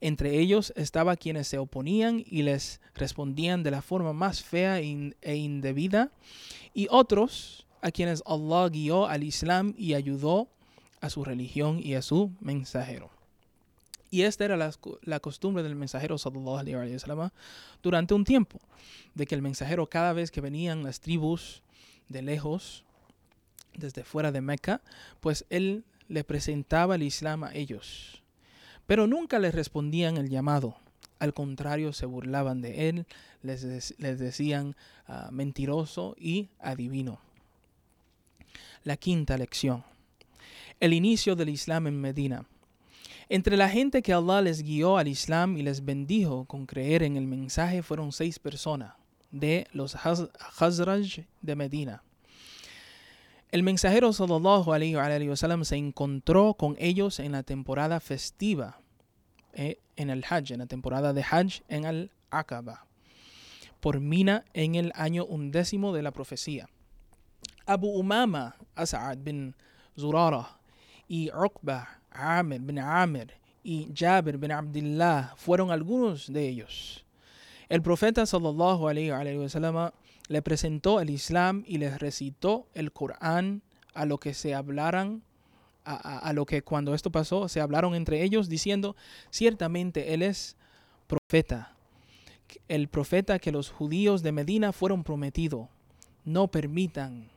[0.01, 5.37] Entre ellos estaba quienes se oponían y les respondían de la forma más fea e
[5.37, 6.11] indebida,
[6.72, 10.49] y otros a quienes Allah guió al Islam y ayudó
[11.01, 13.11] a su religión y a su mensajero.
[14.11, 16.97] Y esta era la, costumbre del mensajero sallallahu alaihi
[17.83, 18.59] durante un tiempo,
[19.14, 21.62] de que el mensajero cada vez que venían las tribus
[22.09, 22.85] de lejos,
[23.74, 24.81] desde fuera de Meca,
[25.20, 28.20] pues él le presentaba el Islam a ellos.
[28.91, 30.74] Pero nunca les respondían el llamado.
[31.20, 33.07] Al contrario, se burlaban de él,
[33.41, 34.74] les, les decían
[35.07, 37.20] ah, mentiroso y adivino.
[38.82, 39.84] La quinta lección.
[40.80, 42.47] El inicio del Islam en Medina.
[43.28, 47.16] Entre la gente que Allah les guió al Islam y les bendijo con creer en
[47.16, 48.95] el mensaje fueron seis personas
[49.30, 52.03] de los Khazraj de Medina.
[53.51, 58.80] El mensajero sallallahu alayhi wa sallam se encontró con ellos en la temporada festiva
[59.55, 62.86] eh, en el Hajj, en la temporada de Hajj en el Aqaba,
[63.80, 66.68] por Mina en el año undécimo de la profecía.
[67.66, 69.57] Abu Umama As'ad bin
[69.98, 70.61] Zurara
[71.09, 73.34] y Uqba Amir bin Amir
[73.64, 77.05] y Jabir bin Abdullah fueron algunos de ellos.
[77.68, 79.90] El profeta sallallahu alayhi wa sallam
[80.31, 83.62] le presentó el Islam y les recitó el Corán
[83.95, 85.24] a lo que se hablaran
[85.85, 88.95] a, lo que cuando esto pasó se hablaron entre ellos diciendo,
[89.31, 90.57] ciertamente Él es
[91.09, 91.74] profeta,
[92.68, 95.68] el profeta que los judíos de Medina fueron prometidos.
[96.24, 97.28] No permitan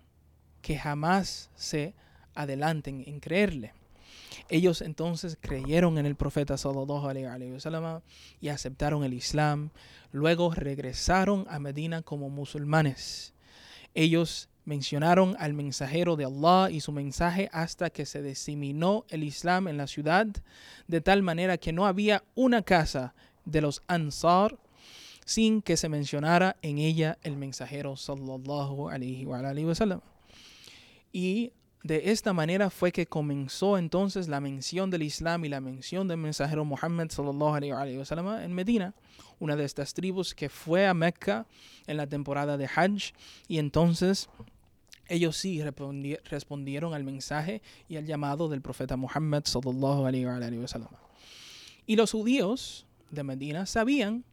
[0.61, 1.95] que jamás se
[2.35, 3.73] adelanten en creerle.
[4.49, 8.01] Ellos entonces creyeron en el profeta sallallahu
[8.41, 9.71] y aceptaron el Islam.
[10.11, 13.33] Luego regresaron a Medina como musulmanes.
[13.93, 19.67] Ellos mencionaron al mensajero de Allah y su mensaje hasta que se diseminó el Islam
[19.67, 20.27] en la ciudad,
[20.87, 23.13] de tal manera que no había una casa
[23.45, 24.57] de los Ansar
[25.25, 28.89] sin que se mencionara en ella el mensajero sallallahu.
[31.11, 31.53] Y
[31.83, 36.17] de esta manera fue que comenzó entonces la mención del Islam y la mención del
[36.17, 37.09] mensajero Muhammad
[38.41, 38.93] en Medina,
[39.39, 41.45] una de estas tribus que fue a Mecca
[41.85, 43.13] en la temporada de Hajj
[43.49, 44.29] y entonces
[45.09, 49.43] ellos sí respondieron al mensaje y al llamado del profeta Muhammad.
[51.85, 54.23] Y los judíos de Medina sabían,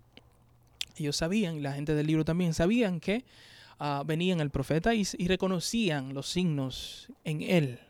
[0.96, 3.24] ellos sabían, la gente del libro también sabían que
[3.80, 7.80] uh, venían el profeta y, y, reconocían los signos en él,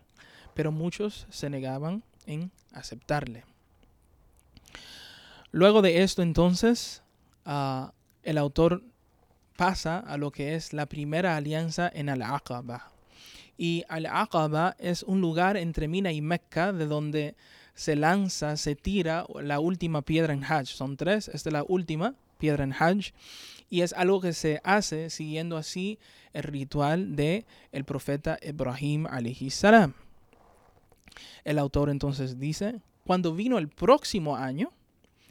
[0.54, 3.44] pero muchos se negaban en aceptarle.
[5.52, 7.02] Luego de esto entonces,
[7.44, 7.88] uh,
[8.22, 8.82] el autor
[9.56, 12.90] pasa a lo que es la primera alianza en Al-Aqaba.
[13.58, 17.34] Y Al-Aqaba es un lugar entre Mina y Mecca de donde
[17.74, 20.68] se lanza, se tira la última piedra en Hajj.
[20.68, 23.12] Son tres, esta es la última piedra en Hajj.
[23.70, 25.98] Y es algo que se hace siguiendo así
[26.32, 29.94] el ritual de el profeta Ibrahim alayhi salam.
[31.44, 34.72] El autor entonces dice, cuando vino el próximo año,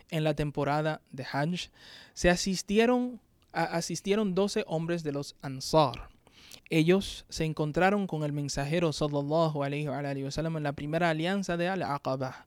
[0.09, 1.69] en la temporada de Hajj,
[2.13, 3.19] se asistieron
[3.51, 6.09] asistieron doce hombres de los Ansar.
[6.69, 11.67] Ellos se encontraron con el mensajero sallallahu alaihi wa sallam en la primera alianza de
[11.67, 12.45] Al-Aqaba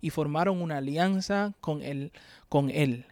[0.00, 2.12] y formaron una alianza con él,
[2.48, 3.06] con él.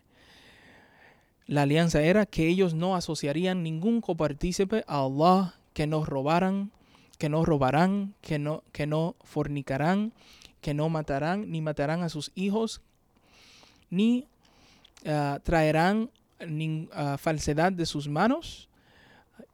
[1.47, 6.71] La alianza era que ellos no asociarían ningún copartícipe a Allah, que no robaran,
[7.19, 10.13] que no robarán, que no, que no fornicarán,
[10.61, 12.81] que no matarán, ni matarán a sus hijos,
[13.91, 14.27] ni
[15.05, 18.69] uh, traerán uh, falsedad de sus manos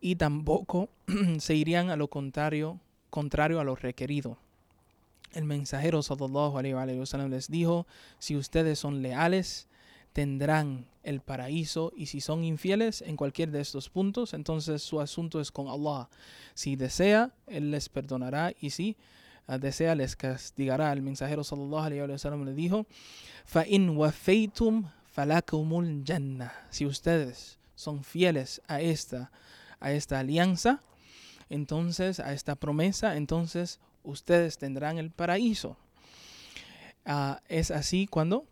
[0.01, 0.89] y tampoco
[1.39, 2.79] se irían a lo contrario,
[3.11, 4.39] contrario a lo requerido.
[5.33, 6.61] El mensajero sallallahu
[7.29, 7.87] les dijo,
[8.19, 9.68] si ustedes son leales,
[10.19, 15.41] tendrán el paraíso y si son infieles en cualquier de estos puntos, entonces su asunto
[15.41, 16.09] es con Allah.
[16.55, 18.97] Si desea, Él les perdonará y si
[19.47, 20.93] uh, desea, les castigará.
[20.93, 22.85] El mensajero sallallahu alaihi wa sallam le dijo,
[23.69, 26.67] in wafaytum falakumul jannah.
[26.71, 29.31] Si ustedes son fieles a esta,
[29.79, 30.83] a esta alianza,
[31.49, 35.77] entonces a esta promesa, entonces ustedes tendrán el paraíso.
[37.07, 38.49] Uh, es así cuando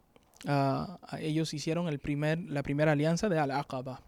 [1.18, 4.00] ellos hicieron la primera alianza de Al-Aqaba.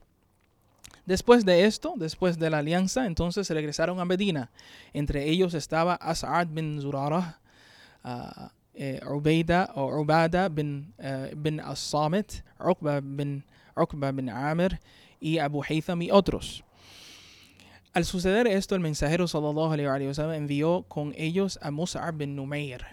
[1.09, 4.51] Después de esto, después de la alianza, entonces regresaron a Medina.
[4.93, 7.41] Entre ellos estaba As'ad bin Zurara,
[8.05, 9.01] uh, eh,
[9.75, 13.43] o Ubada bin, uh, bin As-Samit, Uqba bin,
[13.75, 14.79] Uqba bin Amir
[15.19, 16.63] y Abu Haytham y otros.
[17.95, 22.37] Al suceder esto, el mensajero sallallahu alaihi wa sallam envió con ellos a Mus'ab bin
[22.37, 22.85] Numair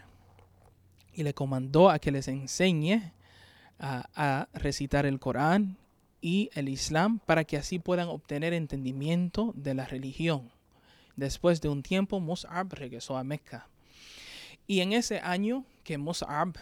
[1.13, 3.11] y le comandó a que les enseñe
[3.79, 5.77] a, recitar el Corán
[6.21, 10.51] y el Islam para que así puedan obtener entendimiento de la religión.
[11.15, 13.67] Después de un tiempo, Mus'ab regresó a Mecca.
[14.67, 16.55] Y en ese año que Mus'ab,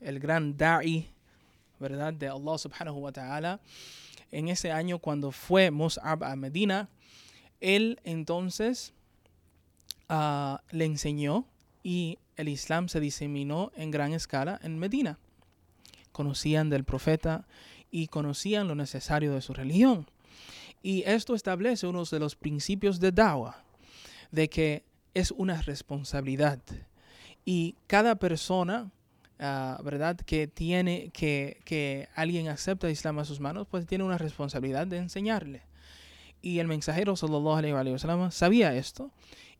[0.00, 1.10] el gran da'i,
[1.80, 2.14] ¿verdad?
[2.14, 3.60] De Allah subhanahu wa ta'ala,
[4.30, 6.88] en ese año cuando fue Mus'ab a Medina,
[7.60, 8.92] él entonces
[10.08, 11.46] uh, le enseñó
[11.82, 15.18] y el Islam se diseminó en gran escala en Medina.
[16.14, 17.44] Conocían del profeta
[17.90, 20.06] y conocían lo necesario de su religión.
[20.80, 23.64] Y esto establece uno de los principios de Dawa,
[24.30, 26.60] de que es una responsabilidad.
[27.44, 28.92] Y cada persona,
[29.40, 34.18] ah, ¿verdad?, que tiene, que, que alguien acepta Islam a sus manos, pues tiene una
[34.18, 35.62] responsabilidad de enseñarle.
[36.40, 39.10] Y el mensajero, sallallahu sallam, sabía esto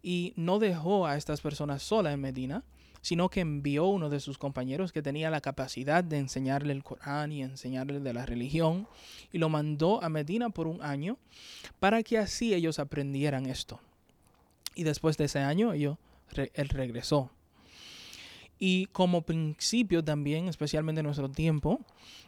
[0.05, 2.62] y no dejó a estas personas solas en Medina,
[3.05, 7.32] sino que envió uno de sus compañeros que tenía la capacidad de enseñarle el Corán
[7.32, 8.88] y enseñarle de la religión,
[9.30, 11.18] y lo mandó a Medina por un año
[11.80, 13.78] para que así ellos aprendieran esto.
[14.74, 15.98] Y después de ese año, ellos,
[16.55, 17.30] él regresó.
[18.59, 21.84] Y como principio también, especialmente en nuestro tiempo,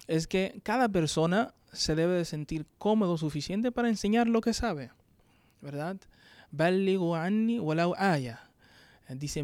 [0.07, 4.91] es que cada persona se debe de sentir cómodo suficiente para enseñar lo que sabe,
[5.63, 5.97] ¿verdad?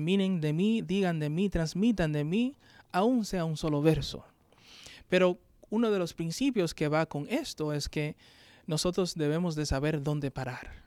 [0.00, 2.56] Miren de mí, digan de mí, transmitan de mí,
[2.90, 4.24] aun sea un solo verso.
[5.08, 5.38] Pero
[5.70, 8.16] uno de los principios que va con esto es que
[8.66, 10.82] nosotros debemos de saber dónde parar.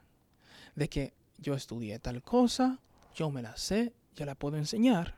[0.76, 2.80] De que yo estudié tal cosa,
[3.15, 5.15] yo me la sé, ya la puedo enseñar.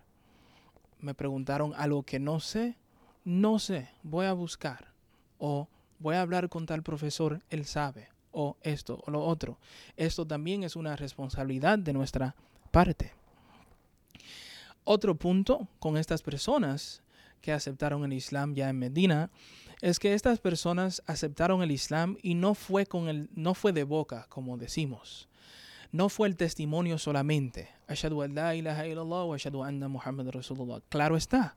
[1.00, 2.78] Me preguntaron algo que no sé,
[3.24, 4.94] no sé, voy a buscar.
[5.38, 5.68] O
[6.00, 9.58] voy a hablar con tal profesor, él sabe o esto o lo otro.
[9.96, 12.36] Esto también es una responsabilidad de nuestra
[12.72, 13.14] parte.
[14.90, 17.04] Otro punto con estas personas
[17.42, 19.30] que aceptaron el Islam ya en Medina
[19.82, 23.84] es que estas personas aceptaron el Islam y no fue con el no fue de
[23.84, 25.28] boca, como decimos,
[25.92, 27.70] no fue el testimonio solamente.
[30.90, 31.56] Claro está,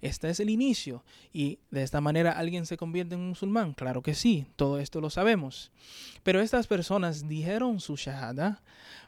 [0.00, 1.04] este es el inicio.
[1.32, 3.72] Y de esta manera alguien se convierte en musulmán.
[3.74, 5.72] Claro que sí, todo esto lo sabemos.
[6.22, 8.62] Pero estas personas dijeron su shahada,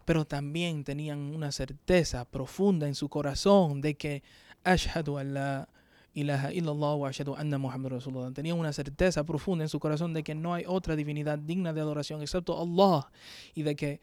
[0.05, 4.23] pero también tenían una certeza profunda en su corazón de que
[4.65, 5.67] ashhadu an
[6.15, 8.33] ilaha illallah wa ashhadu anna Muhammad Rasulullah.
[8.33, 11.81] Tenían una certeza profunda en su corazón de que no hay otra divinidad digna de
[11.81, 13.11] adoración excepto Allah
[13.55, 14.01] y de que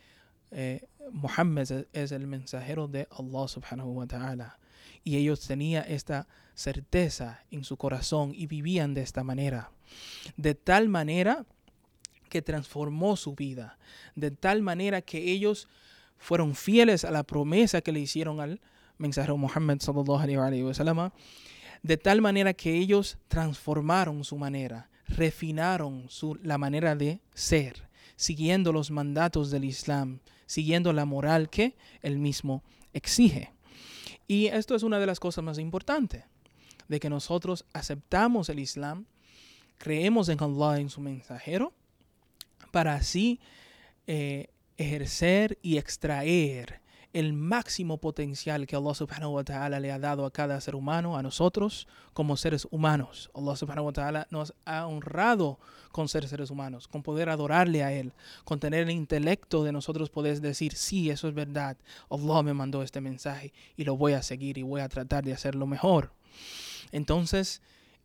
[0.51, 4.59] eh, Muhammad es el mensajero de Allah subhanahu wa ta'ala.
[5.03, 9.71] Y ellos tenían esta certeza en su corazón y vivían de esta manera.
[10.37, 11.45] De tal manera
[12.29, 13.77] que transformó su vida.
[14.15, 15.67] De tal manera que ellos
[16.17, 18.61] fueron fieles a la promesa que le hicieron al
[18.97, 21.13] mensajero Muhammad sallallahu alaihi wa
[21.83, 28.71] De tal manera que ellos transformaron su manera, refinaron su, la manera de ser, siguiendo
[28.71, 30.19] los mandatos del Islam,
[30.51, 33.53] siguiendo la moral que él mismo exige.
[34.27, 36.25] Y esto es una de las cosas más importantes,
[36.89, 39.05] de que nosotros aceptamos el Islam,
[39.77, 41.71] creemos en Allah, en su mensajero,
[42.71, 43.39] para así
[44.07, 46.80] eh, ejercer y extraer
[47.13, 51.17] el máximo potencial que Allah subhanahu wa ta'ala le ha dado a cada ser humano,
[51.17, 53.29] a nosotros como seres humanos.
[53.35, 55.59] Allah subhanahu wa ta'ala nos ha honrado
[55.91, 58.13] con ser seres humanos, con poder adorarle a Él,
[58.45, 61.77] con tener el intelecto de nosotros poder decir, sí, eso es verdad,
[62.09, 65.33] Allah me mandó este mensaje y lo voy a seguir y voy a tratar de
[65.33, 66.13] hacerlo mejor.
[66.91, 67.61] Entonces,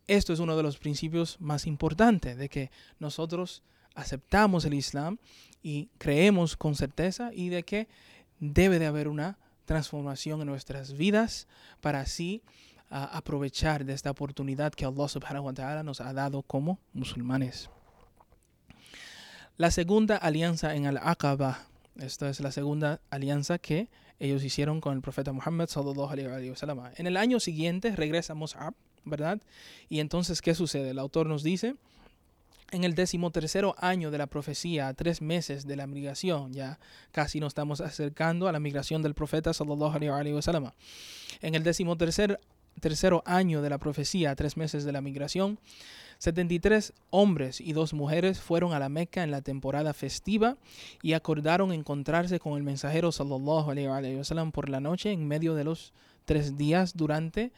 [0.09, 3.63] esto es uno de los principios más importantes, de que nosotros
[3.95, 5.19] aceptamos el Islam
[5.63, 7.89] y creemos con certeza y de que
[8.41, 11.47] debe de haber una transformación en nuestras vidas
[11.81, 12.43] para así
[12.91, 17.69] ah, aprovechar de esta oportunidad que Allah subhanahu wa ta'ala nos ha dado como musulmanes.
[19.59, 21.67] La segunda alianza en Al-Aqaba,
[21.97, 26.81] esta es la segunda alianza que ellos hicieron con el profeta Muhammad sallallahu alaihi wasallam.
[26.97, 28.75] En el año siguiente regresa Mus'ab,
[29.05, 29.41] ¿verdad?
[29.89, 30.91] Y entonces, ¿qué sucede?
[30.91, 31.77] El autor nos dice
[32.71, 36.79] en el decimotercero año de la profecía, a tres meses de la migración, ya
[37.13, 40.41] casi nos estamos acercando a la migración del profeta sallallahu alaihi.
[41.43, 42.41] En el decimotercer
[42.81, 45.59] tercero año de la profecía, a tres meses de la migración,
[46.19, 50.57] 73 hombres y dos mujeres fueron a la Meca en la temporada festiva
[51.03, 54.21] y acordaron encontrarse con el mensajero sallallahu alaihi
[54.53, 55.93] por la noche en medio de los
[56.25, 57.53] tres días durante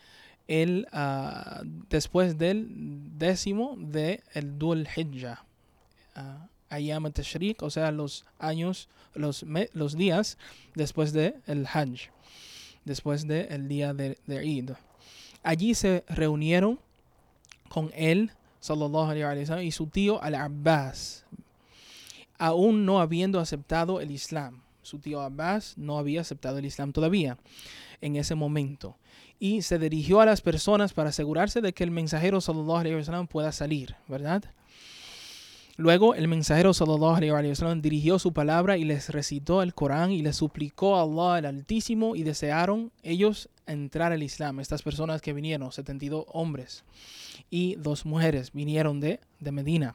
[0.49, 2.67] el, uh, después del
[3.17, 5.45] décimo de el Dul Hijjah.
[6.17, 10.37] Uh, Ayam Tashriq, o sea, los años, los, me, los días
[10.75, 12.11] después del el Hajj,
[12.85, 14.71] después del día de, de Eid.
[15.43, 16.79] Allí se reunieron
[17.69, 21.25] con él, sallallahu alayhi wa y su tío Al-Abbas,
[22.39, 24.63] aún no habiendo aceptado el Islam.
[24.83, 27.39] Su tío Abbas no había aceptado el Islam todavía
[28.01, 28.97] en ese momento
[29.41, 33.27] y se dirigió a las personas para asegurarse de que el mensajero sallallahu alaihi wasallam
[33.27, 34.45] pueda salir, ¿verdad?
[35.77, 40.23] Luego el mensajero sallallahu alaihi wasallam dirigió su palabra y les recitó el Corán y
[40.23, 44.59] les suplicó a Allah el Altísimo y desearon ellos entrar al Islam.
[44.59, 46.83] Estas personas que vinieron, 72 hombres
[47.49, 49.95] y dos mujeres vinieron de, de Medina.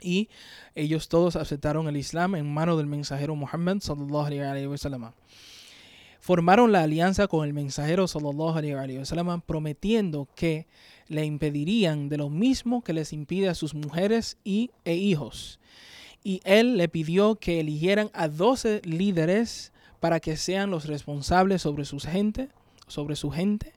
[0.00, 0.28] Y
[0.74, 5.12] ellos todos aceptaron el Islam en mano del mensajero Muhammad sallallahu alaihi wasallam.
[6.22, 10.68] Formaron la alianza con el mensajero sallallahu alaihi wasallam prometiendo que
[11.08, 15.58] le impedirían de lo mismo que les impide a sus mujeres y, e hijos.
[16.22, 21.84] Y él le pidió que eligieran a doce líderes para que sean los responsables sobre
[21.84, 22.50] su gente,
[22.86, 23.72] sobre su gente.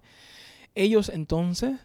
[0.75, 1.79] Ellos entonces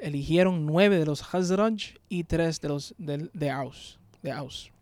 [0.00, 4.72] eligieron nueve de los Hazraj y tres de los de, de Aus, de Aus.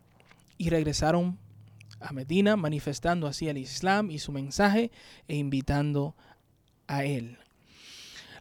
[0.57, 1.37] Y regresaron
[2.00, 4.90] a Medina manifestando así el Islam y su mensaje
[5.28, 6.14] e invitando
[6.86, 7.38] a él.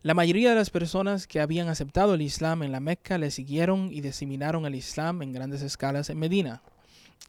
[0.04, 3.92] La mayoría de las personas que habían aceptado el Islam en la Meca le siguieron
[3.92, 6.62] y diseminaron el Islam en grandes escalas en Medina.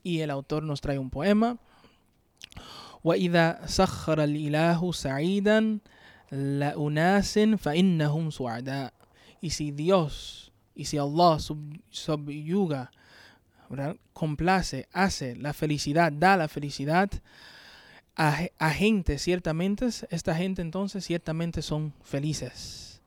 [0.02, 1.58] Y el autor nos trae un poema.
[3.04, 5.78] وإذا سخر الإله سعيدا
[6.32, 8.92] لأناس فإنهم سعداء
[9.40, 11.38] y si Dios y si Allah
[11.90, 12.90] subyuga,
[14.13, 17.09] complace, hace la felicidad, da la felicidad
[18.15, 23.01] a, a, gente, ciertamente, esta gente entonces ciertamente son felices.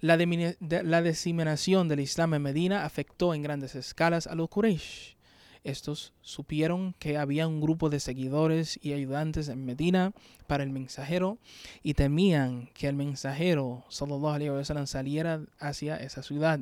[0.00, 5.16] La, de, la del Islam en Medina afectó en grandes escalas a los Quraysh.
[5.64, 10.12] Estos supieron que había un grupo de seguidores y ayudantes en Medina
[10.48, 11.38] para el mensajero
[11.84, 16.58] y temían que el mensajero sallallahu saliera hacia esa ciudad.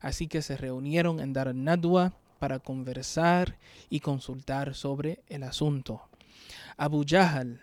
[0.00, 3.58] Así que se reunieron en Dar Nadwa para conversar
[3.90, 6.08] y consultar sobre el asunto.
[6.76, 7.60] Abu Jahl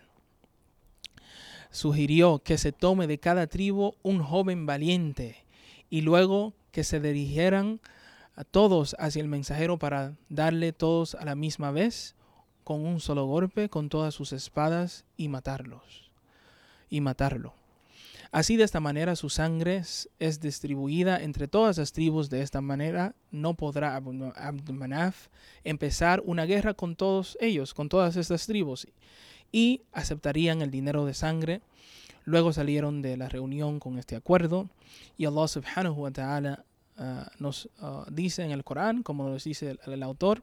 [1.72, 5.44] sugirió que se tome de cada tribu un joven valiente
[5.90, 7.82] y luego que se dirigieran
[8.36, 12.16] a todos hacia el mensajero para darle todos a la misma vez
[12.64, 16.12] con un solo golpe con todas sus espadas y matarlos
[16.90, 17.54] y matarlo.
[18.31, 19.83] Así de esta manera su sangre
[20.19, 22.31] es distribuida entre todas las tribus.
[22.31, 25.29] De esta manera no podrá Abdumanaf
[25.65, 28.89] empezar una guerra con todos ellos, con todas estas tribus,
[29.53, 31.61] y aceptarían el dinero de sangre.
[32.25, 34.71] Luego salieron de la reunión con este acuerdo
[35.19, 36.65] y Allah subhanahu wa ta'ala
[36.99, 37.03] uh,
[37.39, 40.43] nos uh, dice en el Corán, como nos dice el, el autor,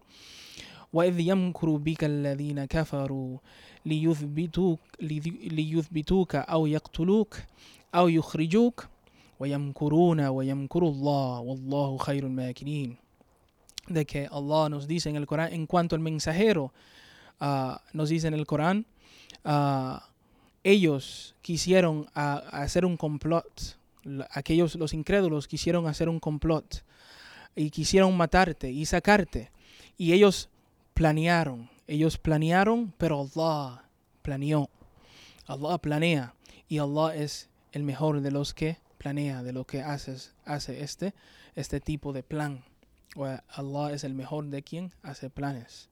[0.94, 3.38] وإذ يمكر بك الذين كفروا
[3.86, 7.38] ليثبتوك, ليثبتوك أو يقتلوك
[7.96, 8.88] أو يخرجوك
[9.40, 12.98] ويمكرون ويمكر الله والله خير الماكرين
[13.90, 16.72] de que Allah nos dice en el Corán en cuanto al mensajero
[17.42, 18.86] uh, nos dice en el Corán
[19.46, 19.98] uh,
[20.64, 23.78] ellos quisieron uh, hacer un complot
[24.32, 26.84] aquellos los incrédulos quisieron hacer un complot
[27.56, 29.52] y quisieron matarte y sacarte
[29.98, 30.50] y ellos
[30.94, 33.85] planearon ellos planearon pero Allah
[34.23, 34.71] planeó
[35.47, 36.35] Allah planea
[36.69, 40.17] y Allah es el mejor de los que planea, de lo que hace
[40.47, 41.15] este,
[41.55, 42.65] este tipo de plan.
[43.49, 45.91] Allah es el mejor de quien hace planes.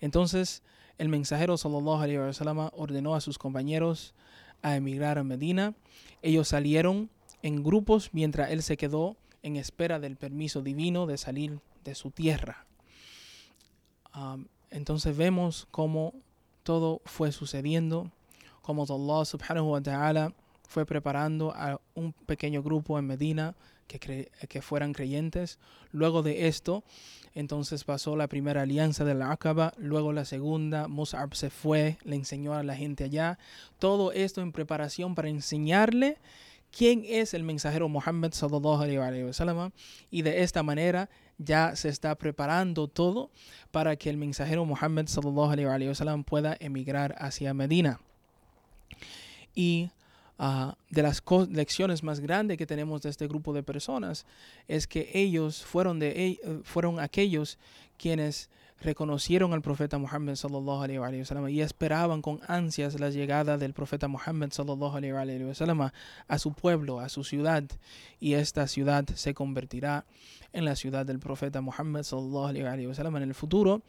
[0.00, 0.62] Entonces,
[0.98, 4.14] el mensajero sallallahu alaihi wasallam ordenó a sus compañeros
[4.62, 5.74] a emigrar a Medina.
[6.20, 7.08] Ellos salieron
[7.42, 12.10] en grupos mientras él se quedó en espera del permiso divino de salir de su
[12.10, 12.66] tierra.
[14.14, 16.14] Um, entonces vemos cómo
[16.62, 18.10] todo fue sucediendo,
[18.62, 20.32] como Allah subhanahu wa ta'ala
[20.68, 23.56] fue preparando a un pequeño grupo en Medina
[23.88, 25.58] que, que fueran creyentes.
[25.90, 26.84] Luego de esto,
[27.34, 32.16] entonces pasó la primera alianza de la Aqaba, luego la segunda, Mus'ab se fue, le
[32.16, 33.38] enseñó a la gente allá.
[33.78, 36.18] Todo esto en preparación para enseñarle
[36.70, 39.72] quién es el mensajero Muhammad sallallahu alaihi wasallam
[40.10, 41.10] y de esta manera
[41.42, 43.30] ya se está preparando todo
[43.70, 47.98] para que el mensajero Muhammad sallallahu alaihi wasallam pueda emigrar hacia Medina.
[49.54, 49.90] Y
[50.42, 54.24] Uh, de las lecciones más grandes que tenemos de este grupo de personas
[54.68, 57.58] es que ellos fueron, de, eh, fueron aquellos
[57.98, 58.48] quienes
[58.80, 64.50] reconocieron al profeta Muhammad sallallahu y esperaban con ansias la llegada del profeta Muhammad
[66.28, 67.64] a su pueblo, a su ciudad
[68.18, 70.06] y esta ciudad se convertirá
[70.52, 73.82] en la ciudad del profeta Muhammad sallallahu alaihi wa sallam en el futuro,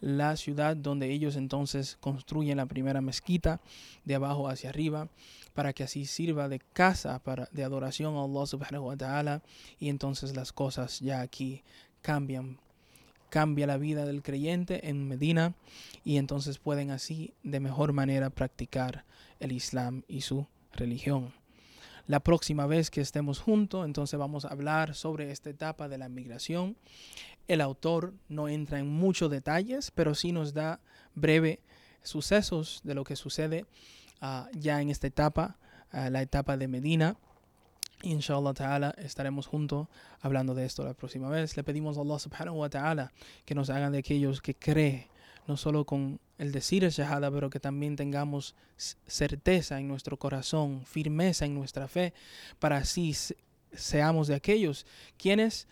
[0.00, 3.60] la ciudad donde ellos entonces construyen la primera mezquita
[4.04, 5.08] de abajo hacia arriba
[5.54, 9.42] para que así sirva de casa para, de adoración a Allah subhanahu wa ta'ala
[9.78, 11.62] y entonces las cosas ya aquí
[12.02, 12.58] cambian
[13.30, 15.54] cambia la vida del creyente en Medina
[16.04, 19.04] y entonces pueden así de mejor manera practicar
[19.38, 21.32] el Islam y su religión.
[22.06, 26.08] La próxima vez que estemos juntos, entonces vamos a hablar sobre esta etapa de la
[26.08, 26.76] migración.
[27.46, 30.80] El autor no entra en muchos detalles, pero sí nos da
[31.14, 31.60] breve
[32.02, 33.64] sucesos de lo que sucede
[34.22, 35.56] uh, ya en esta etapa,
[35.92, 37.16] uh, la etapa de Medina.
[38.02, 39.88] Inshallah ta'ala estaremos juntos
[40.20, 41.56] hablando de esto la próxima vez.
[41.56, 43.12] Le pedimos a Allah subhanahu wa ta'ala
[43.44, 45.06] que nos haga de aquellos que creen
[45.46, 50.84] no solo con el decir el shahada, pero que también tengamos certeza en nuestro corazón,
[50.86, 52.14] firmeza en nuestra fe,
[52.58, 53.14] para así
[53.72, 54.86] seamos de aquellos
[55.18, 55.66] quienes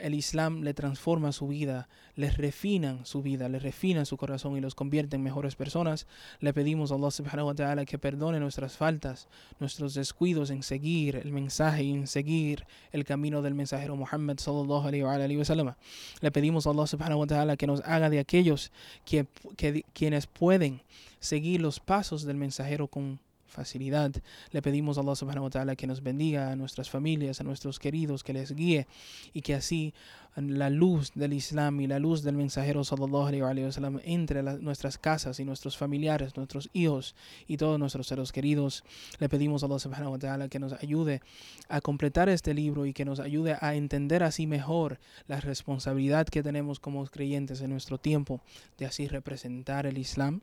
[0.00, 4.60] el Islam le transforma su vida, les refinan su vida, les refinan su corazón y
[4.60, 6.06] los convierte en mejores personas.
[6.40, 9.28] Le pedimos a Allah subhanahu wa ta'ala que perdone nuestras faltas,
[9.60, 14.88] nuestros descuidos en seguir el mensaje y en seguir el camino del mensajero Muhammad sallallahu
[14.88, 15.74] alayhi wa sallam.
[16.20, 18.70] Le pedimos a Allah subhanahu wa ta'ala que nos haga de aquellos
[19.04, 19.26] que,
[19.56, 20.82] que, quienes pueden
[21.18, 23.20] seguir los pasos del mensajero con
[23.52, 24.10] facilidad.
[24.50, 27.78] Le pedimos a Allah subhanahu wa ta'ala que nos bendiga a nuestras familias, a nuestros
[27.78, 28.86] queridos, que les guíe
[29.32, 29.94] y que así
[30.36, 34.96] la luz del Islam y la luz del mensajero sallallahu alayhi wa sallam entre nuestras
[34.96, 37.14] casas y nuestros familiares, nuestros hijos
[37.46, 38.82] y todos nuestros seres queridos.
[39.18, 41.20] Le pedimos a Allah subhanahu wa ta'ala que nos ayude
[41.68, 44.98] a completar este libro y que nos ayude a entender así mejor
[45.28, 48.40] la responsabilidad que tenemos como creyentes en nuestro tiempo
[48.78, 50.40] de así representar el Islam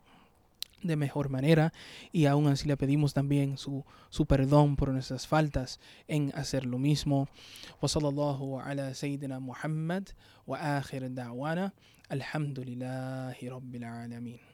[0.81, 1.73] de mejor manera
[2.11, 6.77] y aún así le pedimos también su, su perdón por nuestras faltas en hacer lo
[6.77, 7.27] mismo.
[10.49, 11.73] Wa akhir da'wana
[12.09, 14.48] alhamdulillahi rabbil alamin.